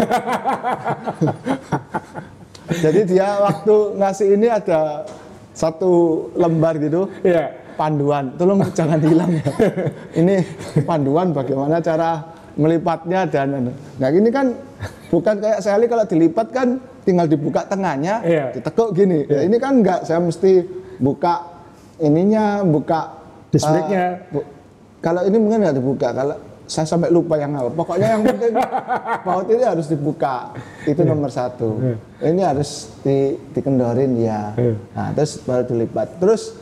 [2.85, 5.09] Jadi dia waktu ngasih ini ada
[5.53, 7.53] satu lembar gitu, Iya.
[7.77, 8.33] panduan.
[8.37, 9.45] Tolong jangan hilang ya.
[10.21, 10.45] ini
[10.85, 12.21] panduan bagaimana cara
[12.55, 14.53] melipatnya dan nah ini kan
[15.09, 16.69] bukan kayak sekali kalau dilipat kan
[17.03, 18.47] tinggal dibuka tengahnya, Iya.
[18.55, 19.27] ditekuk gini.
[19.27, 20.63] Ya, ini kan enggak, saya mesti
[20.97, 21.43] buka
[21.99, 23.19] ininya, buka
[23.51, 23.99] Disc brake-nya.
[23.99, 24.47] eh, bu-
[24.99, 26.15] kalau ini mungkin nggak dibuka.
[26.15, 27.69] Kalau saya sampai lupa yang apa.
[27.69, 28.55] Pokoknya yang penting
[29.27, 30.55] baut ini harus dibuka.
[30.87, 31.83] Itu nomor satu.
[32.17, 34.55] Ini harus di, dikendorin ya.
[34.55, 34.75] Iya.
[34.95, 36.23] Nah, terus baru dilipat.
[36.23, 36.55] Terus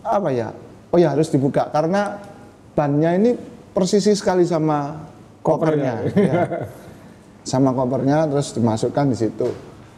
[0.00, 0.56] apa ya?
[0.88, 2.16] Oh ya harus dibuka karena
[2.72, 3.30] bannya ini
[3.74, 5.04] persisi sekali sama
[5.42, 5.94] kopernya.
[6.14, 6.42] ya.
[7.44, 9.48] Sama kopernya terus dimasukkan di situ.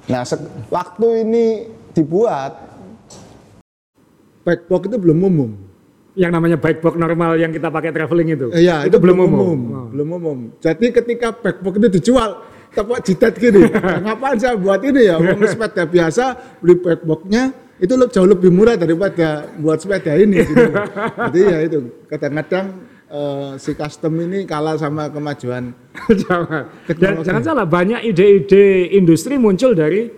[0.09, 1.45] Nah, sek- waktu ini
[1.93, 2.67] dibuat
[4.43, 5.51] Backbox itu belum umum.
[6.15, 8.47] Yang namanya bike box normal yang kita pakai traveling itu.
[8.55, 9.59] Eh, Iya, itu, belum umum.
[9.75, 9.87] Oh.
[9.91, 10.39] Belum umum.
[10.63, 13.67] Jadi ketika backbox itu dijual, tepuk jidat gini.
[13.75, 15.19] "Nah, ngapain saya buat ini ya?
[15.19, 17.43] Uang sepeda biasa beli backboxnya
[17.77, 20.41] itu jauh lebih murah daripada buat sepeda ini.
[20.41, 20.65] Gitu.
[21.27, 22.65] Jadi ya itu kadang-kadang
[23.11, 25.75] eh, si custom ini kalah sama kemajuan.
[26.23, 26.71] jangan.
[26.87, 30.11] Dan jangan salah, banyak ide-ide industri muncul dari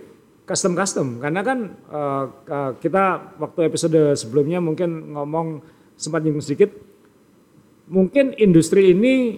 [0.45, 1.21] custom-custom.
[1.21, 5.61] Karena kan eh, eh, kita waktu episode sebelumnya mungkin ngomong
[5.99, 6.73] sempat nyinggung sedikit,
[7.91, 9.37] mungkin industri ini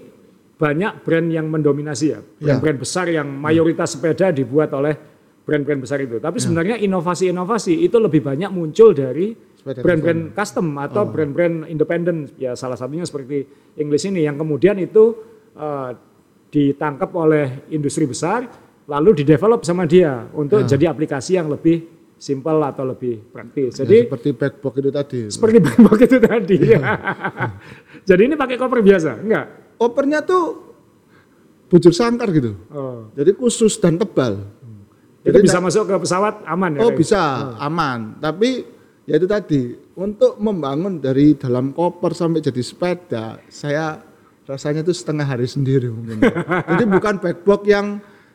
[0.61, 4.93] banyak brand yang mendominasi ya, brand-brand besar yang mayoritas sepeda dibuat oleh
[5.41, 6.21] brand-brand besar itu.
[6.21, 9.33] Tapi sebenarnya inovasi-inovasi itu lebih banyak muncul dari
[9.65, 12.29] brand-brand custom atau brand-brand independen.
[12.37, 13.45] Ya salah satunya seperti
[13.77, 15.17] English ini yang kemudian itu
[15.53, 15.91] eh,
[16.51, 18.43] ditangkap oleh industri besar
[18.91, 21.87] lalu didevelop sama dia untuk jadi aplikasi yang lebih
[22.21, 23.81] simpel atau lebih praktis.
[23.81, 25.19] Ya, Jadi seperti backbox itu tadi.
[25.31, 26.57] seperti backbox itu tadi.
[28.09, 29.17] Jadi ini pakai koper biasa?
[29.17, 29.45] Enggak.
[29.81, 30.75] Opernya tuh
[31.71, 32.53] bujur sangkar gitu.
[32.69, 33.09] Oh.
[33.17, 34.43] Jadi khusus dan tebal.
[35.25, 36.79] Itu Jadi bisa masuk ke pesawat aman ya?
[36.85, 37.21] Oh kayak bisa,
[37.57, 38.21] aman.
[38.21, 38.65] Tapi
[39.03, 39.61] ya itu tadi,
[39.93, 43.99] untuk membangun dari dalam koper sampai jadi sepeda, saya
[44.43, 46.19] rasanya itu setengah hari sendiri mungkin.
[46.67, 47.87] jadi bukan backbox yang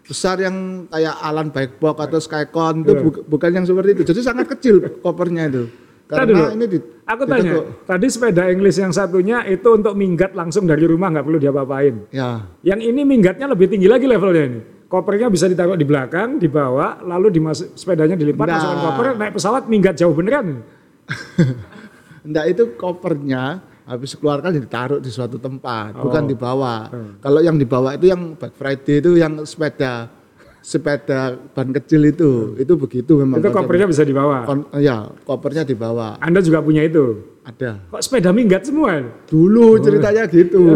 [0.02, 4.02] besar yang kayak Alan backbox atau Skycon itu bu- bukan yang seperti itu.
[4.06, 5.64] Jadi sangat kecil kopernya itu.
[6.06, 7.66] Tadi Karena dulu, ini di, Aku tanya, ditekuk.
[7.82, 11.94] tadi sepeda English yang satunya itu untuk minggat langsung dari rumah nggak perlu diapa-apain.
[12.14, 14.60] Ya, Yang ini minggatnya lebih tinggi lagi levelnya ini.
[14.86, 18.54] Kopernya bisa ditaruh di belakang, dibawa, lalu dimasuk sepedanya dilipat, Nah.
[18.54, 20.62] masukkan koper, naik pesawat minggat jauh beneran.
[22.26, 26.28] enggak itu kopernya habis keluarkan ditaruh di suatu tempat, bukan Oh.
[26.28, 26.74] dibawa.
[26.90, 27.12] Hmm.
[27.18, 30.10] Kalau yang dibawa itu yang Black Friday itu yang sepeda
[30.58, 33.38] sepeda ban kecil itu, itu begitu memang.
[33.38, 34.42] Itu kopernya bisa dibawa.
[34.42, 36.18] Kon- ya, kopernya dibawa.
[36.18, 37.35] Anda juga punya itu.
[37.46, 37.78] Ada.
[37.94, 39.06] Kok sepeda minggat semua?
[39.30, 40.74] Dulu ceritanya gitu.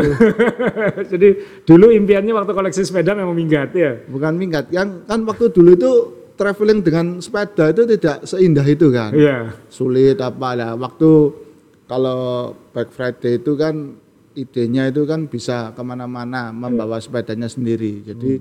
[1.10, 1.28] Jadi
[1.66, 3.98] dulu impiannya waktu koleksi sepeda memang minggat ya.
[4.06, 4.70] Bukan minggat.
[4.70, 5.92] Yang kan waktu dulu itu
[6.38, 9.10] traveling dengan sepeda itu tidak seindah itu kan.
[9.10, 9.50] Iya.
[9.66, 10.78] Sulit apa lah.
[10.78, 11.10] Waktu
[11.90, 13.98] kalau Black Friday itu kan
[14.38, 18.06] idenya itu kan bisa ke mana-mana membawa sepedanya sendiri.
[18.06, 18.38] Jadi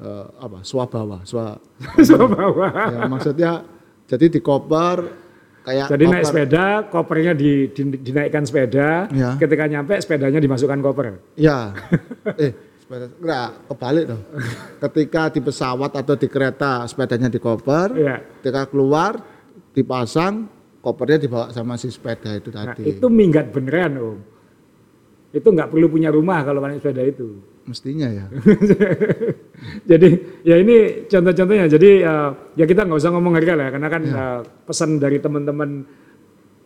[0.00, 0.64] eh, apa?
[0.64, 1.60] Swabawa, swa.
[2.08, 2.72] Sama bawah.
[2.72, 3.52] ya, maksudnya
[4.08, 5.25] jadi di koper
[5.66, 9.10] kayak Jadi naik koper- sepeda, kopernya di, di- dinaikkan sepeda.
[9.10, 9.34] Ya.
[9.34, 11.18] Ketika nyampe sepedanya dimasukkan koper.
[11.34, 11.74] Ya.
[12.38, 14.20] eh, sepeda enggak kebalik tuh.
[14.78, 18.16] Ketika di pesawat atau di kereta sepedanya di koper, Iya.
[18.38, 19.18] ketika keluar
[19.72, 20.46] dipasang,
[20.78, 22.86] kopernya dibawa sama si sepeda itu Nah, tadi.
[22.86, 24.18] itu minggat beneran om.
[25.28, 27.42] Itu nggak perlu punya rumah kalau naik sepeda itu.
[27.66, 28.24] Mestinya ya.
[29.90, 30.08] Jadi
[30.46, 31.66] ya ini contoh-contohnya.
[31.66, 35.86] Jadi eh, ya kita nggak usah ngomong harga lah, karena kan eh, pesan dari teman-teman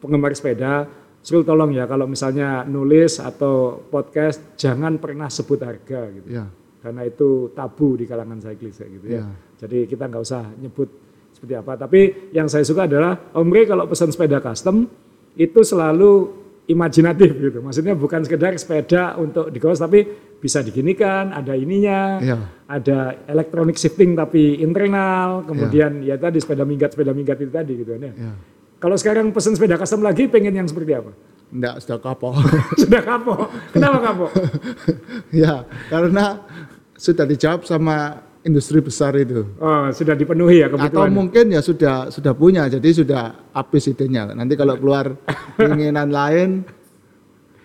[0.01, 0.89] penggemar sepeda,
[1.21, 6.29] Sul tolong ya kalau misalnya nulis atau podcast jangan pernah sebut harga gitu.
[6.33, 6.49] Ya.
[6.81, 9.21] Karena itu tabu di kalangan cyclist kayak gitu ya.
[9.21, 9.25] Ya.
[9.61, 10.89] Jadi kita nggak usah nyebut
[11.37, 11.77] seperti apa.
[11.77, 14.89] Tapi yang saya suka adalah Om Rey kalau pesan sepeda custom
[15.37, 16.40] itu selalu
[16.71, 17.59] imajinatif gitu.
[17.61, 20.07] Maksudnya bukan sekedar sepeda untuk digawas tapi
[20.41, 22.37] bisa diginikan, ada ininya, Iya.
[22.65, 27.91] ada electronic shifting tapi internal, kemudian ya tadi sepeda minggat, sepeda minggat itu tadi gitu
[27.99, 28.13] kan ya.
[28.15, 28.33] Ya.
[28.81, 31.13] Kalau sekarang pesen sepeda custom lagi pengen yang seperti apa?
[31.51, 32.35] Enggak, sudah kapok.
[32.81, 33.51] Sudah kapok.
[33.75, 34.31] Kenapa kapok?
[35.43, 36.47] ya, karena
[36.95, 39.45] sudah dijawab sama industri besar itu.
[39.61, 41.13] Oh, sudah dipenuhi ya Atau kebutuhan.
[41.13, 44.33] mungkin ya sudah sudah punya, jadi sudah habis idenya.
[44.33, 45.13] Nanti kalau keluar
[45.61, 46.65] keinginan lain,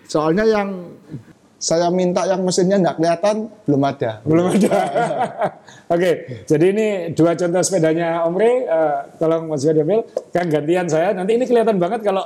[0.06, 0.70] soalnya yang
[1.56, 4.22] Saya minta yang mesinnya nggak kelihatan, belum ada.
[4.22, 4.76] Belum ada.
[5.96, 8.70] Oke, jadi ini dua contoh sepedanya Om Rey.
[8.70, 10.06] Eh, tolong Mas ambil.
[10.30, 11.16] Kan gantian saya.
[11.18, 12.22] Nanti ini kelihatan banget kalau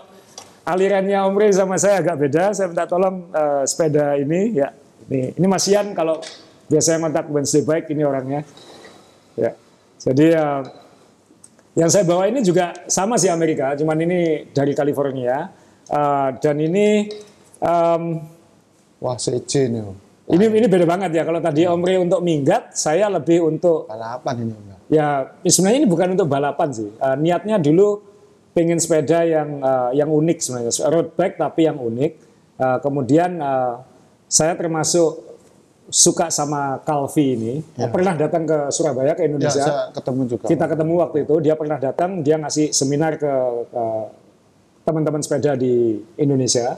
[0.68, 2.52] alirannya Om Rey sama saya agak beda.
[2.52, 4.76] Saya minta tolong eh, sepeda ini ya.
[5.08, 6.20] Ini, ini Mas Ian kalau
[6.70, 8.42] biasanya kontak Wednesday Bike ini orangnya.
[9.34, 9.58] Ya.
[10.00, 10.62] Jadi eh,
[11.76, 15.50] yang saya bawa ini juga sama sih Amerika, cuman ini dari California.
[15.90, 17.10] Eh, dan ini
[17.60, 18.04] em,
[19.00, 19.84] Wah, CJ nih.
[20.30, 21.24] Ini ini beda banget ya.
[21.26, 24.80] Kalau tadi Om Rey untuk minggat, saya lebih untuk Balapan ini, Mbak.
[24.92, 25.08] ya
[25.48, 26.90] sebenarnya ini bukan untuk balapan sih.
[26.92, 28.04] Eh, niatnya dulu
[28.54, 32.12] pengen sepeda yang eh, yang unik sebenarnya, road bike tapi yang unik.
[32.60, 33.76] Eh, kemudian eh,
[34.30, 35.29] saya termasuk
[35.90, 37.54] suka sama Calvi ini.
[37.76, 39.62] Pernah datang ke Surabaya ke Ya, Indonesia.
[39.62, 40.46] saya ketemu juga.
[40.48, 43.32] Kita ketemu waktu itu, dia pernah datang, dia ngasih seminar ke,
[44.86, 46.78] teman-teman sepeda di Indonesia.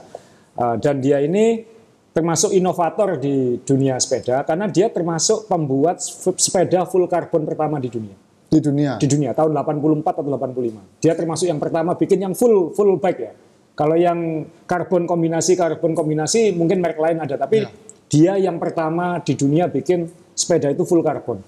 [0.52, 1.64] Uh, dan dia ini
[2.12, 5.96] termasuk inovator di dunia sepeda karena dia termasuk pembuat
[6.36, 8.12] sepeda full carbon pertama di dunia.
[8.52, 9.00] Di dunia.
[9.00, 11.00] Di dunia tahun 84 atau 85.
[11.00, 13.32] Dia termasuk yang pertama bikin yang full full bike ya.
[13.72, 17.64] Kalau yang karbon kombinasi karbon kombinasi mungkin merek lain ada tapi
[18.12, 20.04] dia yang pertama di dunia bikin
[20.36, 21.40] sepeda itu full karbon.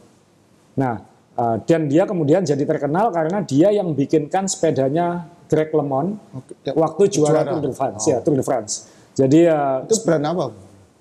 [0.74, 1.04] Nah,
[1.36, 6.16] uh, dan dia kemudian jadi terkenal karena dia yang bikinkan sepedanya Greg LeMond
[6.64, 6.72] ya.
[6.72, 7.50] waktu juara, Juara.
[7.52, 8.72] Tour de France, ya Tour de France.
[9.12, 10.44] Jadi uh, Itu brand apa?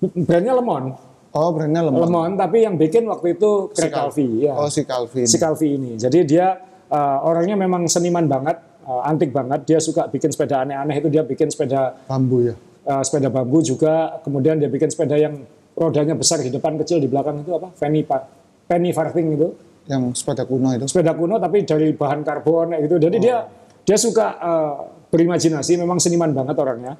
[0.04, 0.86] brandnya LeMond,
[1.34, 2.06] Oh, brandnya lemon.
[2.06, 5.26] LeMond, tapi yang bikin waktu itu Greg Cal- Calvi, ya Oh, si Calvin.
[5.26, 5.90] si Calvi ini.
[5.98, 6.54] Jadi dia
[6.86, 9.66] uh, orangnya memang seniman banget, uh, antik banget.
[9.66, 12.54] Dia suka bikin sepeda aneh-aneh itu dia bikin sepeda Bambu ya.
[12.86, 14.20] Uh, sepeda bambu juga.
[14.22, 15.44] Kemudian dia bikin sepeda yang
[15.74, 17.74] rodanya besar di depan kecil di belakang itu apa?
[17.74, 18.28] Penny pa-
[18.70, 19.48] penny farthing itu.
[19.84, 20.86] Yang sepeda kuno itu.
[20.88, 22.96] Sepeda kuno tapi dari bahan karbon kayak gitu.
[23.02, 23.44] Jadi dia
[23.84, 24.72] dia suka uh,
[25.12, 26.96] berimajinasi, memang seniman banget orangnya.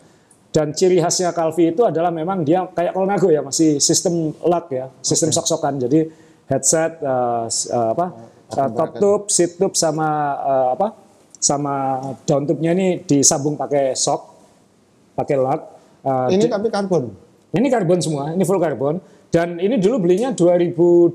[0.54, 4.86] Dan ciri khasnya Calvi itu adalah memang dia kayak Colnago ya, masih sistem lock ya,
[5.02, 5.82] sistem sok-sokan.
[5.82, 6.06] Jadi
[6.46, 8.06] headset, uh, uh, apa,
[8.54, 10.06] uh, top tube, seat tube sama
[10.38, 10.94] uh, apa,
[11.42, 14.33] sama down tube-nya ini disambung pakai sok,
[15.14, 15.60] pakai lock.
[16.04, 17.14] Uh, Ini di- tapi karbon.
[17.54, 18.98] ini karbon semua, ini full karbon.
[19.30, 21.14] Dan ini dulu belinya 2012,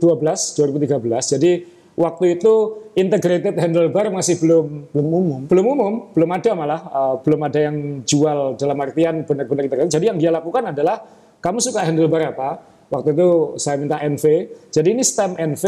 [0.55, 1.35] 2013.
[1.35, 1.51] Jadi
[1.95, 2.53] waktu itu
[2.95, 5.39] integrated handlebar masih belum Belum umum.
[5.47, 9.91] belum umum, belum ada malah, uh, belum ada yang jual dalam artian benar-benar integrated.
[9.93, 11.03] Jadi yang dia lakukan adalah
[11.39, 12.59] kamu suka handlebar apa?
[12.89, 14.23] Waktu itu saya minta NV.
[14.67, 15.63] Jadi ini stem NV,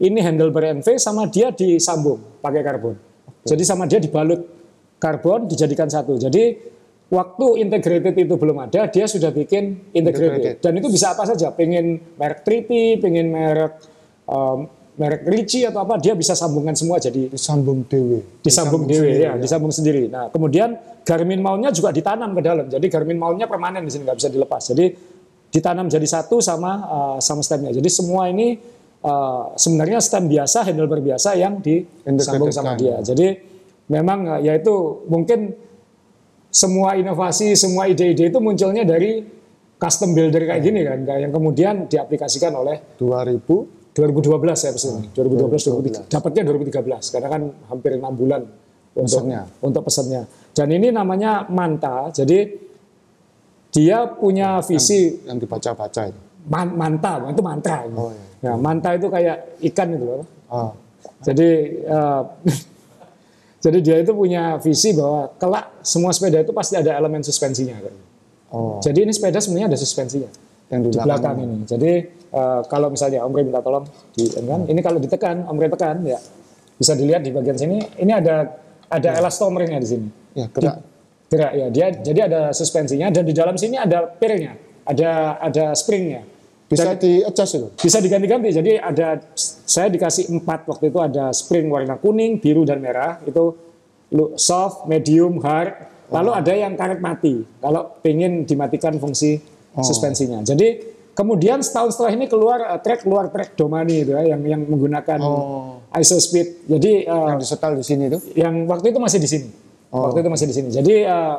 [0.00, 2.96] ini handlebar NV sama dia disambung pakai karbon.
[3.44, 4.42] Jadi sama dia dibalut
[4.98, 6.18] karbon dijadikan satu.
[6.18, 6.71] Jadi
[7.12, 10.56] waktu integrated itu belum ada, dia sudah bikin integrated.
[10.56, 10.56] Integrated.
[10.64, 11.52] Dan itu bisa apa saja.
[11.52, 13.76] Pengen merek Triti, pengen merek
[14.24, 14.64] um,
[14.96, 18.20] merek Ricci atau apa, dia bisa sambungan semua jadi Disambung dewe.
[18.44, 20.08] disambung dewe ya, disambung sendiri.
[20.08, 22.66] Nah, kemudian Garmin mountnya juga ditanam ke dalam.
[22.68, 24.62] Jadi Garmin mountnya permanen di sini nggak bisa dilepas.
[24.72, 24.86] Jadi
[25.52, 27.72] ditanam jadi satu sama uh, sama stemnya.
[27.72, 28.56] Jadi semua ini
[29.04, 33.00] uh, sebenarnya stem biasa, handlebar biasa yang disambung sama dia.
[33.00, 33.36] Jadi
[33.88, 35.56] memang uh, ya itu mungkin
[36.52, 39.24] semua inovasi, semua ide-ide itu munculnya dari
[39.80, 46.08] custom builder kayak gini kan, yang kemudian diaplikasikan oleh 2000 2012 ya pesan 2012 2013
[46.08, 48.40] dapatnya 2013 karena kan hampir enam bulan
[48.92, 49.40] untuk Pesannya.
[49.60, 50.22] untuk pesannya
[50.56, 52.56] dan ini namanya manta jadi
[53.68, 56.20] dia punya visi yang dibaca-baca itu.
[56.48, 57.84] man- manta itu mantra.
[57.88, 60.72] Oh, ya manta itu kayak ikan itu loh Oh,
[61.24, 61.48] jadi
[61.80, 62.22] eh,
[63.62, 67.94] jadi dia itu punya visi bahwa kelak semua sepeda itu pasti ada elemen suspensinya kan.
[68.50, 68.82] oh.
[68.82, 70.30] jadi ini sepeda sebenarnya ada suspensinya
[70.72, 71.56] Yang di di belakang ini.
[71.68, 71.92] Jadi
[72.32, 73.84] eh, kalau misalnya Om Rey minta tolong
[74.16, 76.16] di kan, ini kalau ditekan, Om Rey tekan ya
[76.80, 77.76] bisa dilihat di bagian sini.
[78.00, 78.56] Ini ada
[78.88, 80.08] ada elastomernya di sini.
[80.32, 80.80] Ya, gerak.
[81.28, 81.66] Gerak ya.
[81.68, 84.56] Dia jadi ada suspensinya dan di dalam sini ada pirnya,
[84.88, 86.24] ada ada springnya.
[86.72, 87.68] Bisa di adjust itu.
[87.76, 88.48] Bisa diganti-ganti.
[88.48, 93.52] Jadi ada saya dikasih empat waktu itu ada spring warna kuning, biru dan merah itu
[94.40, 95.92] soft, medium, hard.
[96.12, 97.44] Lalu ada yang karet mati.
[97.60, 99.40] Kalau pengen dimatikan fungsi
[99.80, 100.44] suspensinya.
[100.44, 104.62] Jadi kemudian setahun setelah ini keluar eh, track keluar track Domani itu ya, yang yang
[104.68, 105.20] menggunakan
[105.96, 106.68] ISO speed.
[106.68, 108.18] Jadi eh, Yang disetel di sini itu.
[108.36, 109.48] yang waktu itu masih di sini.
[109.92, 110.68] Waktu itu masih di sini.
[110.68, 111.36] Jadi eh,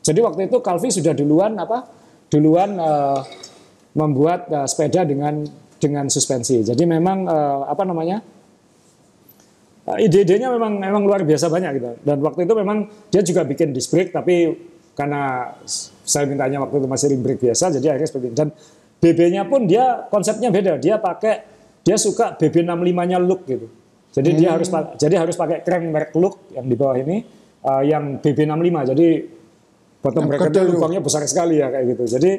[0.00, 1.84] jadi waktu itu Calvi sudah duluan apa?
[2.32, 3.18] Duluan eh,
[3.98, 5.42] membuat eh, sepeda dengan
[5.82, 6.62] dengan suspensi.
[6.62, 8.22] Jadi memang eh, apa namanya?
[9.90, 11.90] eh, ide-idenya memang memang luar biasa banyak gitu.
[12.06, 14.54] Dan waktu itu memang dia juga bikin disc brake tapi
[14.94, 15.54] karena
[16.06, 18.34] saya mintanya waktu itu masih ring brake biasa, jadi akhirnya seperti ini.
[18.34, 18.48] Dan
[18.98, 20.74] BB-nya pun dia konsepnya beda.
[20.82, 21.46] Dia pakai
[21.86, 23.70] dia suka BB65-nya look gitu.
[24.10, 27.22] Jadi dia harus pa- jadi harus pakai crank merek look yang di bawah ini
[27.62, 28.76] uh, yang BB65.
[28.90, 29.06] Jadi
[30.02, 30.74] bottom tuh.
[30.74, 32.04] lubangnya besar sekali ya kayak gitu.
[32.18, 32.30] Jadi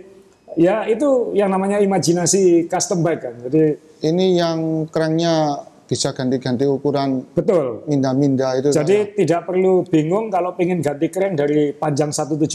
[0.58, 3.36] ya itu yang namanya imajinasi custom bike kan.
[3.46, 3.64] Jadi
[4.00, 7.84] Ini yang kerennya bisa ganti-ganti ukuran betul.
[7.90, 8.70] minda-minda itu.
[8.70, 12.46] Jadi tidak perlu bingung kalau pengen ganti crank dari panjang 170,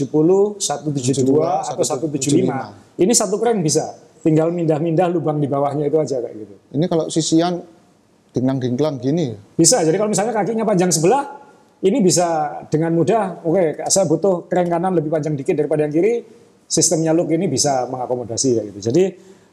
[0.57, 2.97] 172 atau 175.
[2.97, 3.91] Ini satu crank bisa.
[4.23, 6.55] Tinggal mindah-mindah lubang di bawahnya itu aja kayak gitu.
[6.73, 7.61] Ini kalau sisian
[8.33, 9.35] dinglang-dinglang gini.
[9.53, 9.83] Bisa.
[9.83, 11.45] Jadi kalau misalnya kakinya panjang sebelah,
[11.83, 13.43] ini bisa dengan mudah.
[13.43, 16.23] Oke, saya butuh crank kanan lebih panjang dikit daripada yang kiri.
[16.65, 18.79] Sistemnya look ini bisa mengakomodasi kayak gitu.
[18.91, 19.03] Jadi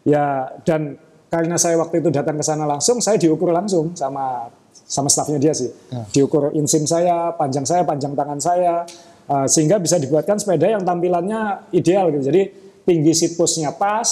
[0.09, 0.97] ya dan
[1.33, 5.53] karena saya waktu itu datang ke sana langsung, saya diukur langsung sama sama stafnya dia
[5.57, 5.73] sih.
[6.13, 8.85] Diukur insim saya, panjang saya, panjang tangan saya,
[9.29, 12.29] uh, sehingga bisa dibuatkan sepeda yang tampilannya ideal gitu.
[12.29, 12.43] Jadi
[12.85, 14.09] tinggi seat post-nya pas,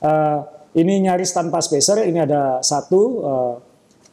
[0.00, 0.40] uh,
[0.76, 3.00] ini nyaris tanpa spacer, ini ada satu.
[3.20, 3.54] uh,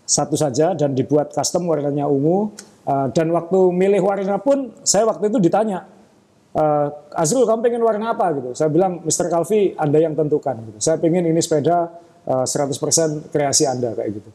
[0.01, 2.51] satu saja dan dibuat custom warnanya ungu
[2.81, 5.85] Uh, dan waktu milih warna pun saya waktu itu ditanya
[6.55, 9.27] uh, Azrul kamu pengen warna apa gitu saya bilang Mr.
[9.27, 11.91] Calvi anda yang tentukan gitu saya pengen ini sepeda
[12.27, 14.29] uh, 100% kreasi anda kayak gitu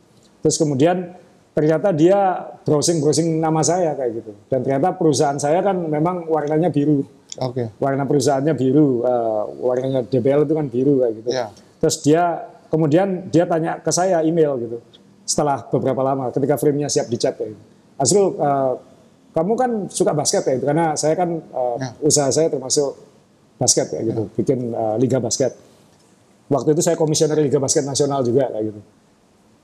[0.45, 1.17] terus kemudian
[1.57, 6.69] ternyata dia browsing browsing nama saya kayak gitu dan ternyata perusahaan saya kan memang warnanya
[6.69, 7.05] biru
[7.41, 7.69] Oke.
[7.77, 11.29] warna perusahaannya biru, uh, warnanya DBL itu kan biru kayak gitu.
[11.33, 11.47] Iya.
[11.81, 12.23] Terus dia
[12.73, 14.79] kemudian dia tanya ke saya email gitu.
[15.27, 17.63] Setelah beberapa lama ketika frame-nya siap dicat kayak gitu.
[17.97, 18.73] Azrul, uh,
[19.37, 21.93] kamu kan suka basket ya itu karena saya kan uh, Ya.
[22.01, 22.97] usaha saya termasuk
[23.61, 25.53] basket kayak gitu, bikin uh, liga basket.
[26.49, 28.81] Waktu itu saya komisioner liga basket nasional juga kayak gitu.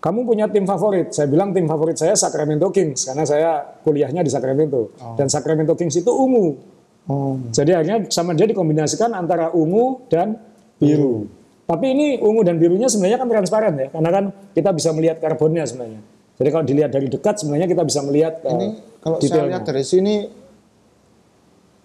[0.03, 1.15] Kamu punya tim favorit?
[1.15, 5.95] Saya bilang tim favorit saya Sacramento Kings karena saya kuliahnya di Sacramento dan Sacramento Kings
[5.95, 6.59] itu ungu.
[7.07, 7.39] Oh.
[7.55, 10.37] Jadi akhirnya sama dia dikombinasikan antara ungu dan
[10.77, 11.31] biru.
[11.71, 15.63] Tapi ini ungu dan birunya sebenarnya kan transparan ya, karena kan kita bisa melihat karbonnya
[15.65, 16.03] sebenarnya.
[16.41, 18.69] Jadi kalau dilihat dari dekat sebenarnya kita bisa melihat uh, Ini
[19.03, 19.49] kalau saya detailnya.
[19.53, 20.15] lihat dari sini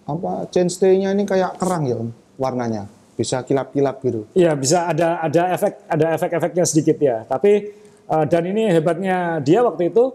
[0.07, 2.87] apa chainstay-nya ini kayak kerang ya Om warnanya.
[3.17, 4.29] Bisa kilap-kilap gitu.
[4.37, 7.25] Iya bisa ada ada efek ada efek-efeknya sedikit ya.
[7.25, 7.73] Tapi
[8.07, 10.13] uh, dan ini hebatnya dia waktu itu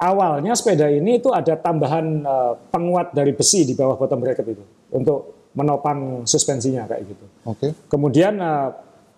[0.00, 4.64] awalnya sepeda ini itu ada tambahan uh, penguat dari besi di bawah bottom bracket itu
[4.94, 7.24] untuk menopang suspensinya kayak gitu.
[7.44, 7.66] Oke.
[7.90, 8.70] Kemudian uh,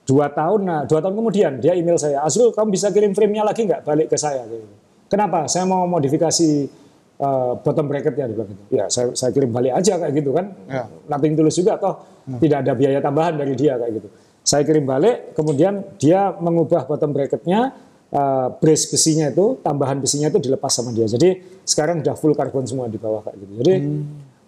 [0.08, 3.66] dua tahun, nah, dua tahun kemudian dia email saya, Azrul kamu bisa kirim frame-nya lagi
[3.66, 4.42] nggak balik ke saya?
[4.48, 4.66] Gitu.
[5.10, 5.46] Kenapa?
[5.50, 6.70] Saya mau modifikasi
[7.18, 8.64] uh, bottom bracketnya di belakang itu.
[8.74, 10.54] Ya saya, saya kirim balik aja kayak gitu kan.
[10.66, 10.86] Ya.
[11.10, 11.94] Nothing tulus juga toh
[12.38, 14.08] tidak ada biaya tambahan dari dia kayak gitu.
[14.40, 17.76] Saya kirim balik, kemudian dia mengubah bottom bracketnya,
[18.14, 21.04] uh, brace besinya itu, tambahan besinya itu dilepas sama dia.
[21.04, 23.52] Jadi sekarang udah full karbon semua di bawah kayak gitu.
[23.60, 23.74] Jadi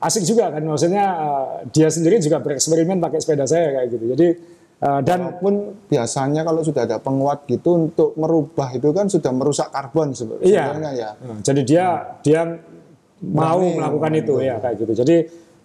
[0.02, 4.04] asik juga kan, maksudnya uh, dia sendiri juga bereksperimen pakai sepeda saya kayak gitu.
[4.16, 4.26] Jadi
[4.82, 5.54] uh, dan Walaupun
[5.86, 10.74] biasanya kalau sudah ada penguat gitu untuk merubah itu kan sudah merusak karbon sebe- Iya.
[10.74, 11.10] sebenarnya ya.
[11.22, 11.86] Nah, jadi dia
[12.20, 12.40] dia
[13.22, 14.92] mau Berani melakukan itu ya kayak gitu.
[14.98, 15.16] Jadi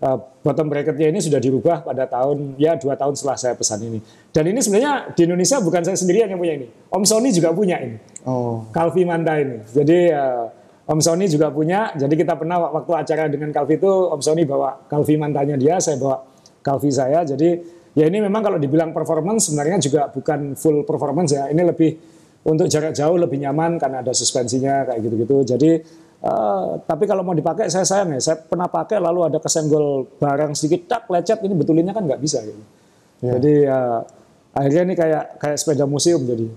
[0.05, 3.99] uh, bottom bracketnya ini sudah dirubah pada tahun ya dua tahun setelah saya pesan ini.
[4.29, 6.67] Dan ini sebenarnya di Indonesia bukan saya sendirian yang punya ini.
[6.93, 7.97] Om Sony juga punya ini.
[8.29, 8.61] Oh.
[8.69, 9.57] Calvi Manta ini.
[9.65, 10.45] Jadi uh,
[10.87, 11.91] Om Sony juga punya.
[11.97, 15.97] Jadi kita pernah waktu acara dengan Calvi itu Om Sony bawa Calvi Mantanya dia, saya
[15.97, 16.21] bawa
[16.61, 17.25] Calvi saya.
[17.25, 17.57] Jadi
[17.97, 21.49] ya ini memang kalau dibilang performance sebenarnya juga bukan full performance ya.
[21.49, 21.91] Ini lebih
[22.45, 25.57] untuk jarak jauh lebih nyaman karena ada suspensinya kayak gitu-gitu.
[25.57, 25.71] Jadi
[26.21, 28.21] eh, tapi kalau mau dipakai saya sayang ya.
[28.21, 32.45] Saya pernah pakai lalu ada kesenggol barang sedikit tak lecet ini betulinnya kan nggak bisa
[32.45, 32.61] gitu.
[33.17, 33.99] Jadi eh,
[34.53, 36.47] akhirnya ini kayak kayak sepeda museum jadi.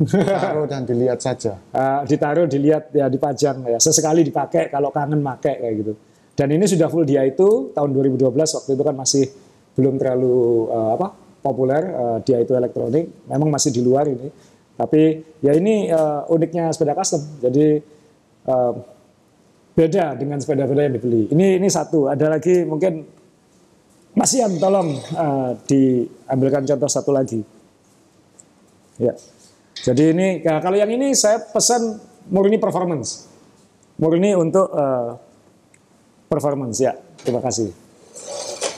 [0.00, 1.60] Taruh dan dilihat saja.
[1.76, 3.76] Eh, ditaruh, dilihat, ya dipajang ya.
[3.76, 5.92] Sesekali dipakai kalau kangen pakai kayak gitu.
[6.32, 9.24] Dan ini sudah full dia itu tahun 2012 waktu itu kan masih
[9.80, 11.08] belum terlalu eh, apa
[11.40, 13.24] populer eh, dia itu elektronik.
[13.24, 14.28] Memang masih di luar ini.
[14.76, 17.24] Tapi ya ini eh, uniknya sepeda custom.
[17.40, 17.80] Jadi
[18.44, 18.72] eh,
[19.72, 21.32] beda dengan sepeda-sepeda yang dibeli.
[21.32, 22.12] Ini ini satu.
[22.12, 23.08] Ada lagi mungkin
[24.12, 27.40] Mas Ian tolong eh, diambilkan contoh satu lagi.
[29.00, 29.16] Ya.
[29.80, 31.96] Jadi ini nah, kalau yang ini saya pesan
[32.28, 33.24] murni performance.
[33.96, 35.10] Murni untuk eh,
[36.28, 36.92] performance ya.
[37.24, 37.79] Terima kasih.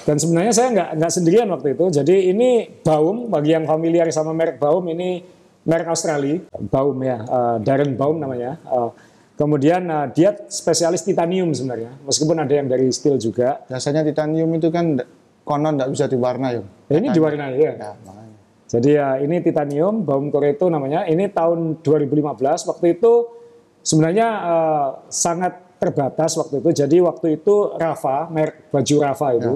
[0.02, 1.84] Dan sebenarnya saya nggak nggak sendirian waktu itu.
[2.02, 5.22] Jadi ini Baum bagi yang familiar sama merek Baum ini
[5.62, 8.58] merek Australia Baum ya eh, Darren Baum namanya.
[8.58, 8.90] Eh,
[9.38, 11.94] kemudian eh, dia spesialis titanium sebenarnya.
[12.02, 13.62] Meskipun ada yang dari steel juga.
[13.70, 14.98] Biasanya titanium itu kan
[15.46, 16.62] konon tidak bisa diwarna ya.
[16.90, 17.72] Ya, ini diwarnai ya.
[17.78, 18.36] Ya, makanya.
[18.72, 21.06] Jadi ya ini titanium, Baum Koreto namanya.
[21.06, 22.66] Ini tahun 2015.
[22.66, 23.12] Waktu itu
[23.86, 26.70] sebenarnya eh, sangat terbatas waktu itu.
[26.70, 29.54] Jadi waktu itu Rafa, merek baju Rafa itu,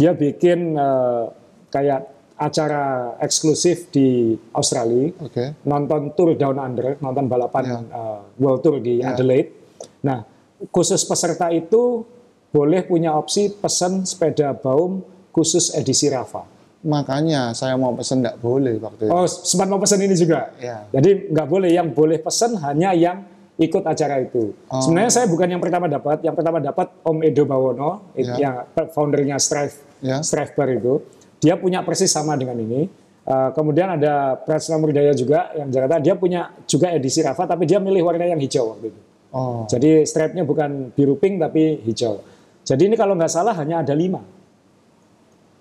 [0.00, 1.24] dia bikin eh,
[1.68, 2.00] kayak
[2.40, 5.60] acara eksklusif di Australia, Oke.
[5.68, 9.52] nonton tour Down Under, nonton balapan eh, World Tour di Adelaide.
[10.00, 10.24] Nah,
[10.72, 12.00] khusus peserta itu
[12.48, 15.04] boleh punya opsi pesan sepeda Baum
[15.36, 16.48] khusus edisi Rafa.
[16.80, 19.12] Makanya saya mau pesen nggak boleh waktu itu.
[19.12, 20.48] Oh, sempat mau pesan ini juga.
[20.56, 20.88] Ya.
[20.96, 23.20] Jadi nggak boleh yang boleh pesan hanya yang
[23.60, 24.56] ikut acara itu.
[24.72, 24.80] Oh.
[24.80, 28.34] Sebenarnya saya bukan yang pertama dapat, yang pertama dapat Om Edo Bawono, Ya.
[28.40, 28.54] yang
[28.96, 30.20] foundernya Strive, Ya.
[30.24, 31.04] Strive Bar itu.
[31.40, 32.88] Dia punya persis sama dengan ini.
[33.20, 37.78] Uh, kemudian ada Prasna Murdaya juga yang Jakarta, dia punya juga edisi Rafa, tapi dia
[37.78, 39.00] milih warna yang hijau waktu itu.
[39.30, 42.18] Oh, Jadi stripe-nya bukan biru pink tapi hijau.
[42.66, 44.18] Jadi ini kalau nggak salah hanya ada lima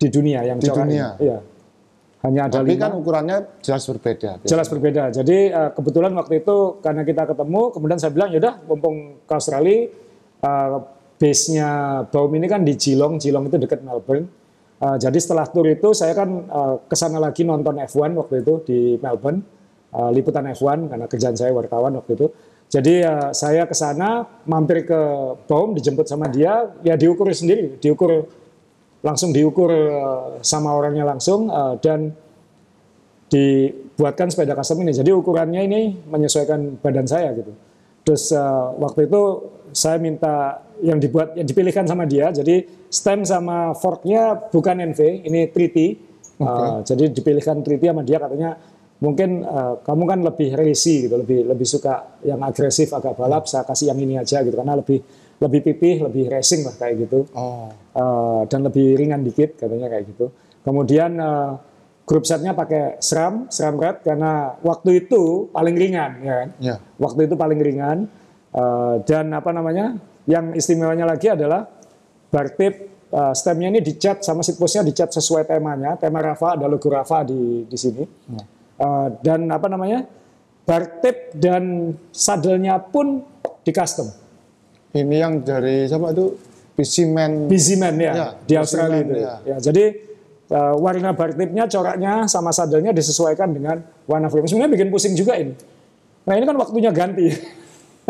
[0.01, 0.73] di dunia yang Di ini.
[0.73, 1.07] dunia?
[1.21, 1.37] Iya.
[2.19, 4.31] Hanya ada tapi lima kan ukurannya jelas berbeda.
[4.43, 5.03] jelas berbeda.
[5.13, 9.87] Jadi uh, kebetulan waktu itu karena kita ketemu, kemudian saya bilang yaudah mumpung ke Australia,
[10.41, 10.83] uh,
[11.19, 14.31] base-nya Baum ini kan di Geelong, Geelong itu dekat Melbourne.
[14.79, 18.53] Uh, jadi setelah tour itu saya kan uh, ke sana lagi nonton F1 waktu itu
[18.63, 19.43] di Melbourne,
[19.91, 22.27] uh, liputan F1 karena kerjaan saya wartawan waktu itu.
[22.71, 24.99] Jadi uh, saya ke sana mampir ke
[25.51, 28.31] Baum dijemput sama dia, ya diukur sendiri, diukur
[29.03, 32.15] langsung diukur uh, sama orangnya langsung uh, dan
[33.27, 34.95] dibuatkan sepeda custom ini.
[34.95, 37.51] Jadi ukurannya ini menyesuaikan badan saya gitu.
[38.07, 39.21] Terus uh, waktu itu
[39.75, 42.31] saya minta yang dibuat yang dipilihkan sama dia.
[42.31, 45.77] Jadi stem sama forknya bukan NV, ini 3T.
[46.39, 48.55] Uh, jadi dipilihkan 3T sama dia katanya
[49.03, 53.67] mungkin uh, kamu kan lebih racy gitu, lebih lebih suka yang agresif agak balap, saya
[53.67, 55.03] kasih yang ini aja gitu karena lebih
[55.39, 57.27] lebih pipih, lebih racing lah kayak gitu.
[57.35, 60.31] Oh, Uh, dan lebih ringan dikit katanya kayak gitu.
[60.63, 61.59] Kemudian uh,
[62.07, 66.49] grup setnya pakai SRAM, SRAM Red karena waktu itu paling ringan ya kan.
[66.63, 66.75] ya.
[66.95, 68.07] Waktu itu paling ringan
[68.49, 69.97] Uh, dan apa namanya?
[70.29, 71.65] Yang istimewanya lagi adalah
[72.29, 75.97] bar tip uh, stemnya ini dicat sama seatpostnya dicat sesuai temanya.
[75.97, 78.03] Tema Rafa ada logo Rafa di di sini.
[78.79, 80.05] Uh, dan apa namanya?
[80.65, 83.25] Bar tip dan sadelnya pun
[83.65, 84.09] di custom.
[84.93, 86.37] Ini yang dari siapa itu?
[86.73, 87.51] Bisimen.
[87.51, 89.13] Busy Man ya, Ya, di Australia itu.
[89.19, 89.33] ya.
[89.43, 89.99] Ya, jadi
[90.53, 94.47] uh, warna bar tipnya, coraknya sama sadelnya disesuaikan dengan warna frame.
[94.47, 95.53] Sebenarnya bikin pusing juga ini.
[96.23, 97.27] Nah ini kan waktunya ganti.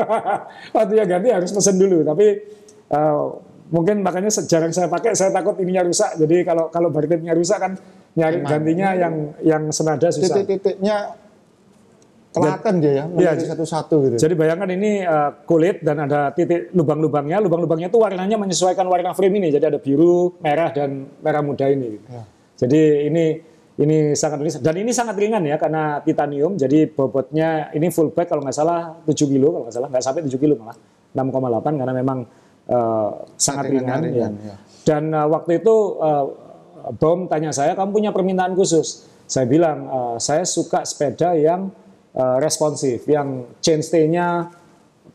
[0.75, 2.01] waktunya ganti harus pesen dulu.
[2.03, 2.27] Tapi
[2.93, 3.25] uh,
[3.69, 5.13] mungkin makanya jarang saya pakai.
[5.13, 6.17] Saya takut ininya rusak.
[6.19, 7.73] Jadi kalau kalau bar tipnya rusak kan
[8.17, 9.13] nyari gantinya yang
[9.45, 10.41] yang senada susah.
[10.41, 11.15] Titik-titiknya
[12.29, 14.15] kelihatan dia ya, menjadi satu-satu gitu.
[14.21, 17.41] Jadi bayangkan ini uh, kulit dan ada titik lubang-lubangnya.
[17.41, 19.49] Lubang-lubangnya itu warnanya menyesuaikan warna frame ini.
[19.49, 21.97] Jadi ada biru, merah dan merah muda ini.
[21.97, 22.23] Ya.
[22.59, 23.25] Jadi ini
[23.79, 26.59] ini sangat dan ini sangat ringan ya karena titanium.
[26.59, 30.21] Jadi bobotnya ini full bag kalau nggak salah 7 kilo kalau nggak salah nggak sampai
[30.27, 30.75] 7 kilo malah
[31.15, 32.19] 6,8 karena memang
[32.67, 33.09] uh,
[33.39, 33.99] sangat Settingannya ringan.
[34.03, 34.51] ringan, ya.
[34.51, 34.55] ya.
[34.83, 36.25] Dan uh, waktu itu uh,
[36.95, 39.05] Bom tanya saya, kamu punya permintaan khusus?
[39.29, 41.69] Saya bilang, uh, saya suka sepeda yang
[42.15, 44.49] uh, responsif, yang chainstay-nya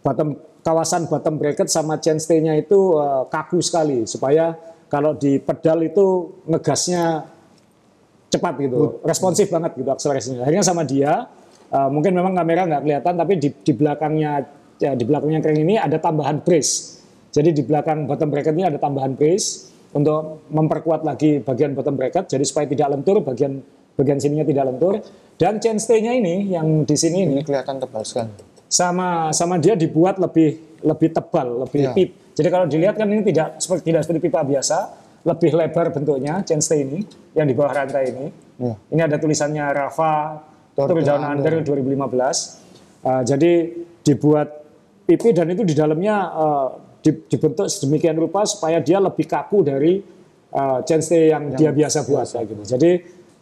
[0.05, 4.55] bottom kawasan bottom bracket sama chainstay-nya itu uh, kaku sekali supaya
[4.87, 7.34] kalau di pedal itu ngegasnya
[8.35, 10.43] cepat gitu, responsif banget gitu akselerasinya.
[10.43, 11.31] Akhirnya sama dia,
[11.71, 14.33] uh, mungkin memang kamera nggak kelihatan, tapi di, di belakangnya
[14.83, 16.99] ya, di belakangnya kering ini ada tambahan brace.
[17.35, 22.27] Jadi di belakang bottom bracket ini ada tambahan brace untuk memperkuat lagi bagian bottom bracket,
[22.27, 23.63] jadi supaya tidak lentur, bagian
[23.95, 24.99] bagian sininya tidak lentur.
[25.35, 28.31] Dan chainstay-nya ini yang di sini ini Ini kelihatan tebal sekali.
[28.71, 31.93] sama sama dia dibuat lebih lebih tebal, lebih Iya.
[31.95, 32.11] pip.
[32.39, 34.79] Jadi kalau dilihat kan ini tidak seperti tidak seperti pipa biasa,
[35.25, 37.01] lebih lebar bentuknya chainstay ini
[37.33, 38.27] yang di bawah rantai ini.
[38.61, 38.75] Iya.
[38.93, 40.13] Ini ada tulisannya Rafa
[40.77, 43.05] Tour Down Under 2015.
[43.05, 43.53] Uh, jadi
[44.05, 44.49] dibuat
[45.05, 46.69] pipi dan itu di dalamnya uh,
[47.05, 50.01] di- dibentuk sedemikian rupa supaya dia lebih kaku dari
[50.53, 52.63] uh, chainstay yang, dia biasa buat kayak gitu.
[52.77, 52.91] Jadi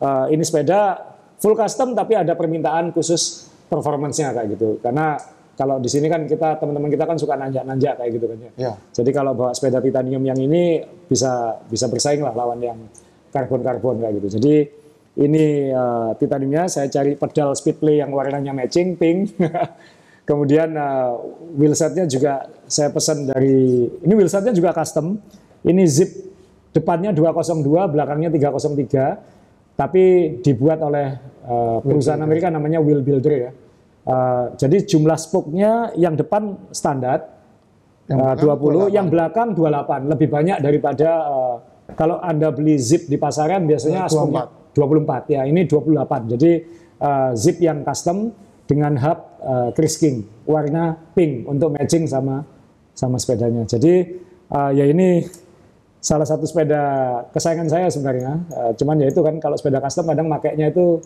[0.03, 0.99] uh, ini sepeda
[1.39, 4.78] full custom tapi ada permintaan khusus performance-nya kayak gitu.
[4.78, 5.18] Karena
[5.53, 8.50] kalau di sini kan kita teman-teman kita kan suka nanjak-nanjak kayak gitu kan ya.
[8.57, 8.72] Ya.
[8.96, 12.78] Jadi kalau bawa sepeda titanium yang ini bisa bisa bersaing lah lawan yang
[13.32, 14.28] karbon-karbon kayak gitu.
[14.40, 14.55] Jadi
[15.20, 19.36] ini uh, titaniumnya saya cari pedal speedplay yang warnanya matching pink.
[20.28, 21.20] Kemudian uh,
[21.59, 25.20] wheelsetnya juga saya pesan dari ini wheelsetnya juga custom.
[25.62, 26.11] Ini zip
[26.72, 27.61] depannya 202,
[27.92, 29.76] belakangnya 303.
[29.76, 30.03] Tapi
[30.40, 33.53] dibuat oleh uh, perusahaan Amerika namanya Wheel Builder ya.
[34.03, 37.22] Uh, jadi jumlah spoke-nya yang depan standar
[38.11, 41.57] uh, 20, yang belakang 28, lebih banyak daripada uh,
[41.94, 44.11] kalau Anda beli zip di pasaran biasanya 24.
[44.11, 46.32] spoke-nya 24 ya, ini 28.
[46.34, 46.53] Jadi
[46.98, 48.32] uh, zip yang custom
[48.66, 52.42] dengan hub uh, Chris King warna pink untuk matching sama
[52.96, 53.68] sama sepedanya.
[53.68, 54.18] Jadi
[54.50, 55.22] uh, ya ini
[56.03, 56.82] salah satu sepeda
[57.30, 58.32] kesayangan saya sebenarnya.
[58.50, 60.98] Eh, cuman ya itu kan kalau sepeda custom kadang makainya itu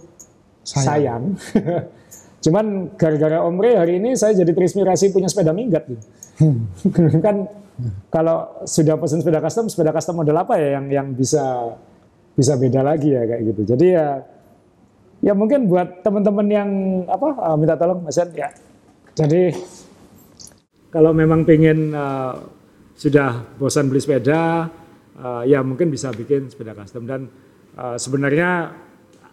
[0.65, 1.37] sayang.
[2.41, 6.05] cuman gara-gara Om Rey hari ini saya jadi terinspirasi punya sepeda minggat gitu.
[7.25, 7.49] kan
[8.09, 11.77] kalau sudah pesen sepeda custom, sepeda custom model apa ya yang yang bisa
[12.37, 13.63] bisa beda lagi ya kayak gitu.
[13.77, 14.21] Jadi ya
[15.21, 16.71] ya mungkin buat teman-teman yang
[17.09, 18.49] apa uh, minta tolong Mas Ed, ya.
[19.17, 19.53] Jadi
[20.93, 22.37] kalau memang pengen uh,
[22.97, 24.69] sudah bosan beli sepeda,
[25.21, 27.29] uh, ya mungkin bisa bikin sepeda custom dan
[27.77, 28.73] uh, sebenarnya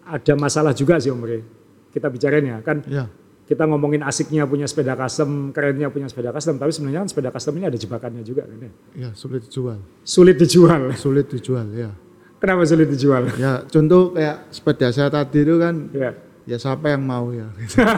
[0.03, 1.62] ada masalah juga sih Om Rey.
[1.93, 2.81] Kita bicarain ya kan.
[2.89, 3.05] Ya.
[3.43, 7.53] Kita ngomongin asiknya punya sepeda custom, kerennya punya sepeda custom, tapi sebenarnya kan sepeda custom
[7.59, 8.71] ini ada jebakannya juga kan ya.
[8.97, 9.77] Ya, sulit dijual.
[10.01, 10.81] Sulit dijual.
[10.95, 11.91] Sulit dijual, ya.
[12.39, 13.27] Kenapa sulit dijual?
[13.35, 16.11] Ya, contoh kayak sepeda saya tadi itu kan Ya.
[16.43, 17.47] ya siapa yang mau ya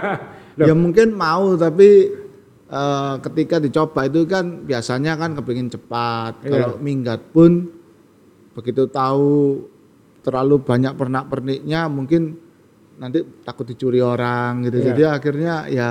[0.69, 2.13] ya mungkin mau tapi
[2.65, 6.49] eh, ketika dicoba itu kan biasanya kan kepingin cepat Iya.
[6.53, 7.73] kalau minggat pun
[8.53, 9.65] begitu tahu
[10.21, 12.37] terlalu banyak pernak perniknya mungkin
[12.95, 14.85] nanti takut dicuri orang gitu Iya.
[14.91, 15.89] jadi akhirnya ya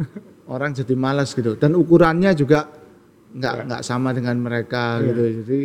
[0.54, 2.68] orang jadi malas gitu dan ukurannya juga
[3.28, 5.58] nggak nggak sama dengan mereka gitu jadi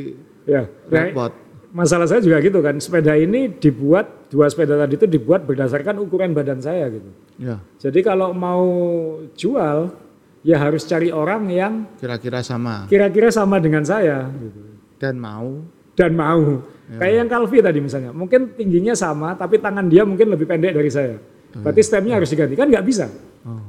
[0.44, 0.68] Ya.
[0.92, 1.32] Nah, repot
[1.72, 2.76] masalah saya juga gitu kan.
[2.76, 7.08] Sepeda ini dibuat dua sepeda tadi itu dibuat berdasarkan ukuran badan saya gitu.
[7.40, 8.62] ya Jadi kalau mau
[9.34, 9.88] jual
[10.44, 14.60] ya harus cari orang yang kira-kira sama kira-kira sama dengan saya gitu.
[15.00, 15.64] dan mau
[15.96, 16.60] dan mau.
[16.94, 20.88] Kayak yang Calvi tadi misalnya, mungkin tingginya sama tapi tangan dia mungkin lebih pendek dari
[20.88, 21.16] saya.
[21.54, 23.06] Berarti stemnya harus diganti kan nggak bisa.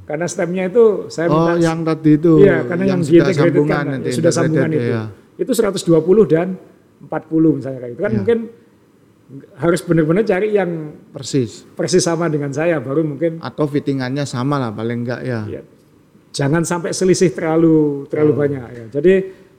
[0.05, 2.33] Karena stemnya itu saya Oh, minta yang tadi itu.
[2.39, 4.89] Iya, karena yang, sudah diintegrated sambungan kan, nanti, sudah sambungan itu.
[4.89, 5.03] ya.
[5.35, 6.49] Itu 120 dan
[7.03, 8.19] 40 misalnya kayak itu kan Iya.
[8.19, 8.39] mungkin
[9.57, 10.71] harus benar-benar cari yang
[11.11, 11.65] Persis.
[11.75, 15.41] persis sama dengan saya baru mungkin Atau fittingannya sama lah paling enggak ya.
[15.49, 15.61] ya,
[16.31, 18.39] jangan sampai selisih terlalu terlalu Oh.
[18.39, 18.85] banyak ya.
[18.93, 19.15] Jadi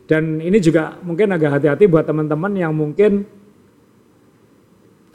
[0.05, 3.25] dan ini juga mungkin agak hati-hati buat teman-teman yang mungkin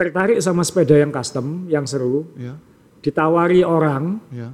[0.01, 2.57] tertarik sama sepeda yang custom, yang seru, Ya,
[3.01, 4.49] ditawari orang ya.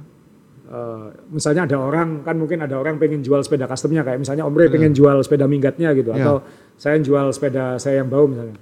[0.68, 4.52] Eh, misalnya ada orang kan mungkin ada orang pengen jual sepeda customnya kayak misalnya Om
[4.52, 4.74] Ray Iya.
[4.76, 6.20] pengen jual sepeda minggatnya gitu Ya.
[6.20, 6.44] atau
[6.76, 8.60] saya jual sepeda saya yang bau misalnya.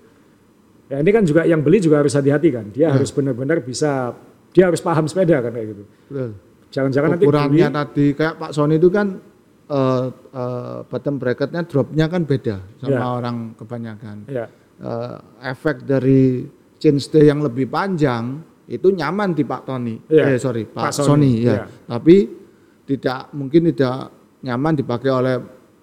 [0.87, 2.71] Ya ini kan juga yang beli juga harus hati-hati kan.
[2.71, 2.89] Dia Ya.
[2.95, 4.15] harus benar-benar bisa
[4.55, 5.83] dia harus paham sepeda kan kayak gitu.
[6.71, 9.19] Jangan-jangan nanti beli tadi kayak Pak Sony itu kan
[9.67, 13.03] eh eh, bottom bracketnya dropnya kan beda sama Ya.
[13.03, 14.17] orang kebanyakan.
[14.31, 16.47] ya Eh, efek dari
[16.87, 18.39] chainstay yang lebih panjang
[18.71, 19.99] itu nyaman di Pak Tony.
[20.07, 20.31] Iya.
[20.31, 21.51] Eh sorry Pak, Pak Sony, Sony, ya.
[21.51, 21.63] iya.
[21.67, 22.17] Tapi
[22.87, 24.15] tidak mungkin tidak
[24.47, 25.35] nyaman dipakai oleh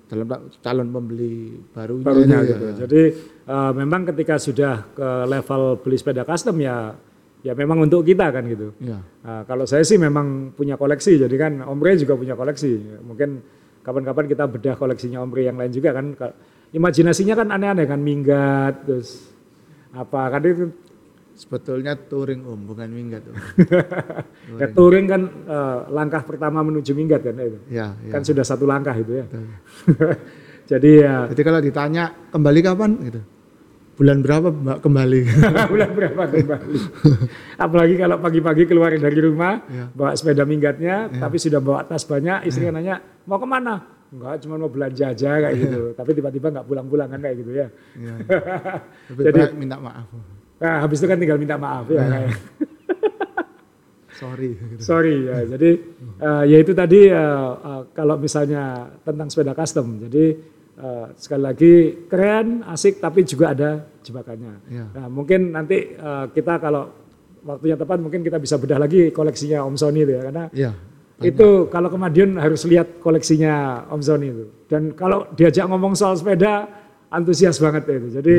[0.07, 0.27] dalam
[0.63, 2.63] calon pembeli barunya, barunya itu, gitu.
[2.63, 2.73] ya.
[2.87, 3.01] Jadi
[3.43, 6.95] eh, memang ketika sudah ke level beli sepeda custom ya
[7.43, 8.71] ya memang untuk kita kan gitu.
[8.79, 9.03] Ya.
[9.03, 13.03] Nah, kalau saya sih memang punya koleksi, jadi kan Om Ray juga punya koleksi.
[13.03, 13.43] Mungkin
[13.83, 16.15] kapan-kapan kita bedah koleksinya Om Ray yang lain juga kan.
[16.15, 16.35] Ka-
[16.73, 19.29] Imajinasinya kan aneh-aneh kan, minggat, terus
[19.93, 20.73] apa kan itu
[21.33, 23.33] Sebetulnya touring om, bukan minggat om.
[24.61, 27.57] ya, touring kan eh, langkah pertama menuju minggat kan itu.
[27.73, 28.11] ya, ya.
[28.13, 29.25] Kan sudah satu langkah itu ya.
[30.71, 33.21] jadi ya Jadi kalau ditanya kembali kapan gitu.
[33.93, 35.19] Bulan berapa Mbak kembali?
[35.73, 36.77] bulan berapa kembali.
[37.57, 39.85] Apalagi kalau pagi-pagi keluar dari rumah, Ya.
[39.89, 43.85] bawa sepeda minggatnya, tapi sudah bawa tas banyak, istrinya nanya, mau ke mana?
[44.09, 45.81] Enggak, cuma mau belanja aja kayak gitu.
[45.93, 47.67] Tapi tiba-tiba nggak pulang-pulang kan kayak gitu ya.
[47.97, 48.13] ya.
[49.13, 50.09] Lebih Jadi- minta maaf.
[50.63, 51.99] Nah, habis itu kan tinggal minta maaf ya.
[52.07, 52.31] kayak.
[54.13, 54.51] Sorry.
[54.79, 55.37] Sorry ya.
[55.57, 55.69] Jadi
[56.21, 59.99] eh, ya itu tadi eh, eh, kalau misalnya tentang sepeda custom.
[60.07, 60.25] Jadi
[60.79, 61.73] eh, sekali lagi
[62.07, 64.53] keren, asik, tapi juga ada jebakannya.
[64.69, 64.85] Ya.
[64.95, 66.93] Nah mungkin nanti eh, kita kalau
[67.43, 70.71] waktunya tepat mungkin kita bisa bedah lagi koleksinya Om Sony itu ya karena Iya.
[71.19, 74.45] itu kalau ke Madiun harus lihat koleksinya Om Sony itu.
[74.69, 76.69] Dan kalau diajak ngomong soal sepeda
[77.11, 78.09] antusias banget ya itu.
[78.21, 78.35] Jadi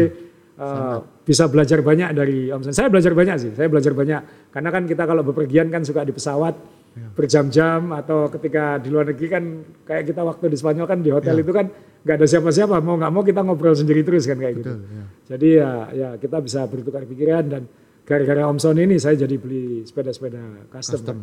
[0.59, 0.97] eh,
[1.27, 2.75] bisa belajar banyak dari Om Sony.
[2.75, 3.51] Saya belajar banyak sih.
[3.55, 4.21] Saya belajar banyak
[4.55, 6.55] karena kan kita kalau bepergian kan suka di pesawat
[6.95, 9.45] berjam-jam atau ketika di luar negeri kan
[9.83, 11.67] kayak kita waktu di Spanyol kan di hotel itu kan
[12.07, 14.79] nggak ada siapa-siapa mau nggak mau kita ngobrol sendiri terus kan kayak gitu.
[14.79, 15.05] Betul, ya.
[15.35, 17.63] Jadi ya ya kita bisa bertukar pikiran dan
[18.07, 20.95] gara-gara Om Sony ini saya jadi beli sepeda-sepeda custom.
[21.03, 21.19] Custom.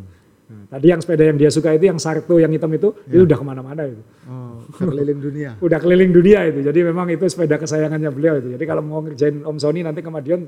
[0.51, 3.37] Nah, tadi yang sepeda yang dia suka itu yang Sarto yang hitam itu, itu udah
[3.39, 4.03] ke mana-mana itu.
[4.27, 5.51] Oh, keliling dunia.
[5.65, 6.59] Udah keliling dunia itu.
[6.63, 8.55] Jadi memang itu sepeda kesayangannya beliau itu.
[8.55, 10.41] Jadi kalau mau ngerjain Om Sony nanti ke Madiun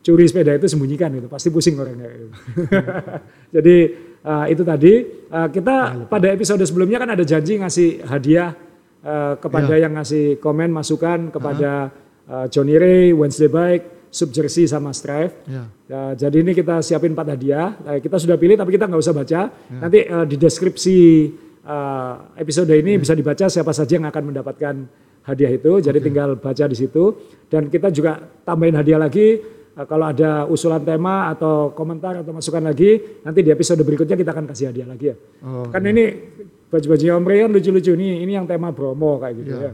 [0.00, 1.28] curi sepeda itu sembunyikan itu.
[1.30, 2.10] Pasti pusing orangnya.
[3.56, 3.76] Jadi
[4.20, 8.52] eh, itu tadi eh, kita pada episode sebelumnya kan ada janji ngasih hadiah
[9.04, 11.92] eh, kepada yang ngasih komen masukan kepada
[12.26, 15.46] eh, Johnny Ray, Wednesday Bike, Sub Jersey sama Strive.
[15.46, 15.64] Ya.
[15.86, 17.74] Ya, jadi ini kita siapin empat hadiah.
[18.02, 19.40] Kita sudah pilih tapi kita nggak usah baca.
[19.70, 20.98] Nanti eh, di deskripsi
[21.64, 24.74] eh, episode ini bisa dibaca siapa saja yang akan mendapatkan
[25.26, 25.72] hadiah itu.
[25.80, 27.16] Jadi tinggal baca di situ
[27.50, 29.40] dan kita juga tambahin hadiah lagi
[29.74, 34.30] eh, kalau ada usulan tema atau komentar atau masukan lagi nanti di episode berikutnya kita
[34.32, 35.16] akan kasih hadiah lagi ya.
[35.44, 36.04] Oh, kan ini
[36.70, 38.24] baju-bajunya Om Ray kan lucu-lucu nih.
[38.24, 39.72] Ini yang tema Bromo kayak gitu ya.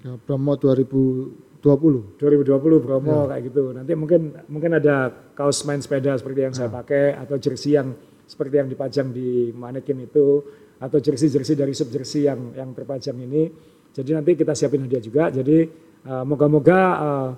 [0.00, 1.60] Ya, promo 2020.
[1.60, 3.76] 2020 promo kayak gitu.
[3.76, 7.92] Nanti mungkin mungkin ada kaos main sepeda seperti yang saya pakai atau jersey yang
[8.24, 10.40] seperti yang dipajang di manekin itu
[10.80, 13.52] atau jersey-jersey dari sub jersey yang yang terpajang ini.
[13.92, 15.28] Jadi nanti kita siapin hadiah juga.
[15.28, 15.68] Jadi
[16.08, 17.30] uh, moga-moga uh,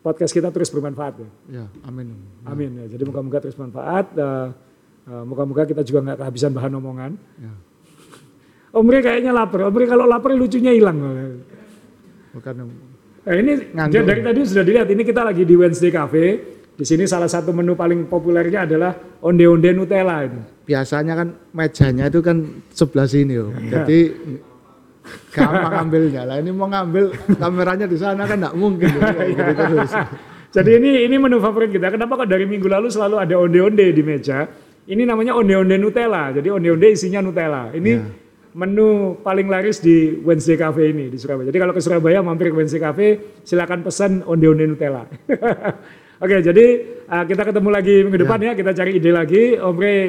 [0.00, 1.30] podcast kita terus bermanfaat ya.
[1.50, 2.14] Ya, amin.
[2.46, 2.86] Amin ya.
[2.94, 4.06] Jadi moga-moga terus bermanfaat.
[4.14, 4.48] Uh,
[5.10, 7.12] uh, moga-moga kita juga nggak kehabisan bahan omongan.
[7.42, 7.52] Ya.
[8.78, 9.66] Om Ray kayaknya lapar.
[9.66, 11.00] Om Ray kalau lapar lucunya hilang.
[12.32, 12.54] Bukan
[13.28, 14.08] Nah, ini Ngantuk.
[14.08, 16.56] dari tadi sudah dilihat ini kita lagi di Wednesday Cafe.
[16.78, 20.62] Di sini salah satu menu paling populernya adalah onde-onde Nutella ini.
[20.62, 23.50] biasanya kan mejanya itu kan sebelah sini loh.
[23.50, 24.14] Jadi
[25.34, 26.22] gampang ngambilnya.
[26.22, 28.94] Lah ini mau ngambil kameranya di sana kan enggak mungkin.
[28.94, 29.92] Jadi terus.
[30.54, 31.90] Jadi ini ini menu favorit kita.
[31.90, 34.46] Kenapa kok dari minggu lalu selalu ada onde-onde di meja?
[34.86, 36.30] Ini namanya onde-onde Nutella.
[36.30, 37.74] Jadi onde-onde isinya Nutella.
[37.74, 37.98] Ini
[38.54, 41.50] menu paling laris di Wednesday Cafe ini di Surabaya.
[41.50, 45.04] Jadi kalau ke Surabaya mampir ke Wednesday Cafe, silakan pesan onde-onde Nutella.
[46.18, 46.66] Oke, jadi
[47.06, 48.52] uh, kita ketemu lagi minggu depan ya.
[48.58, 49.54] Kita cari ide lagi.
[49.54, 50.00] Om Ray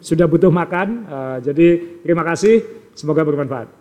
[0.00, 0.88] sudah butuh makan.
[1.04, 2.64] Uh, jadi terima kasih.
[2.96, 3.77] Semoga bermanfaat.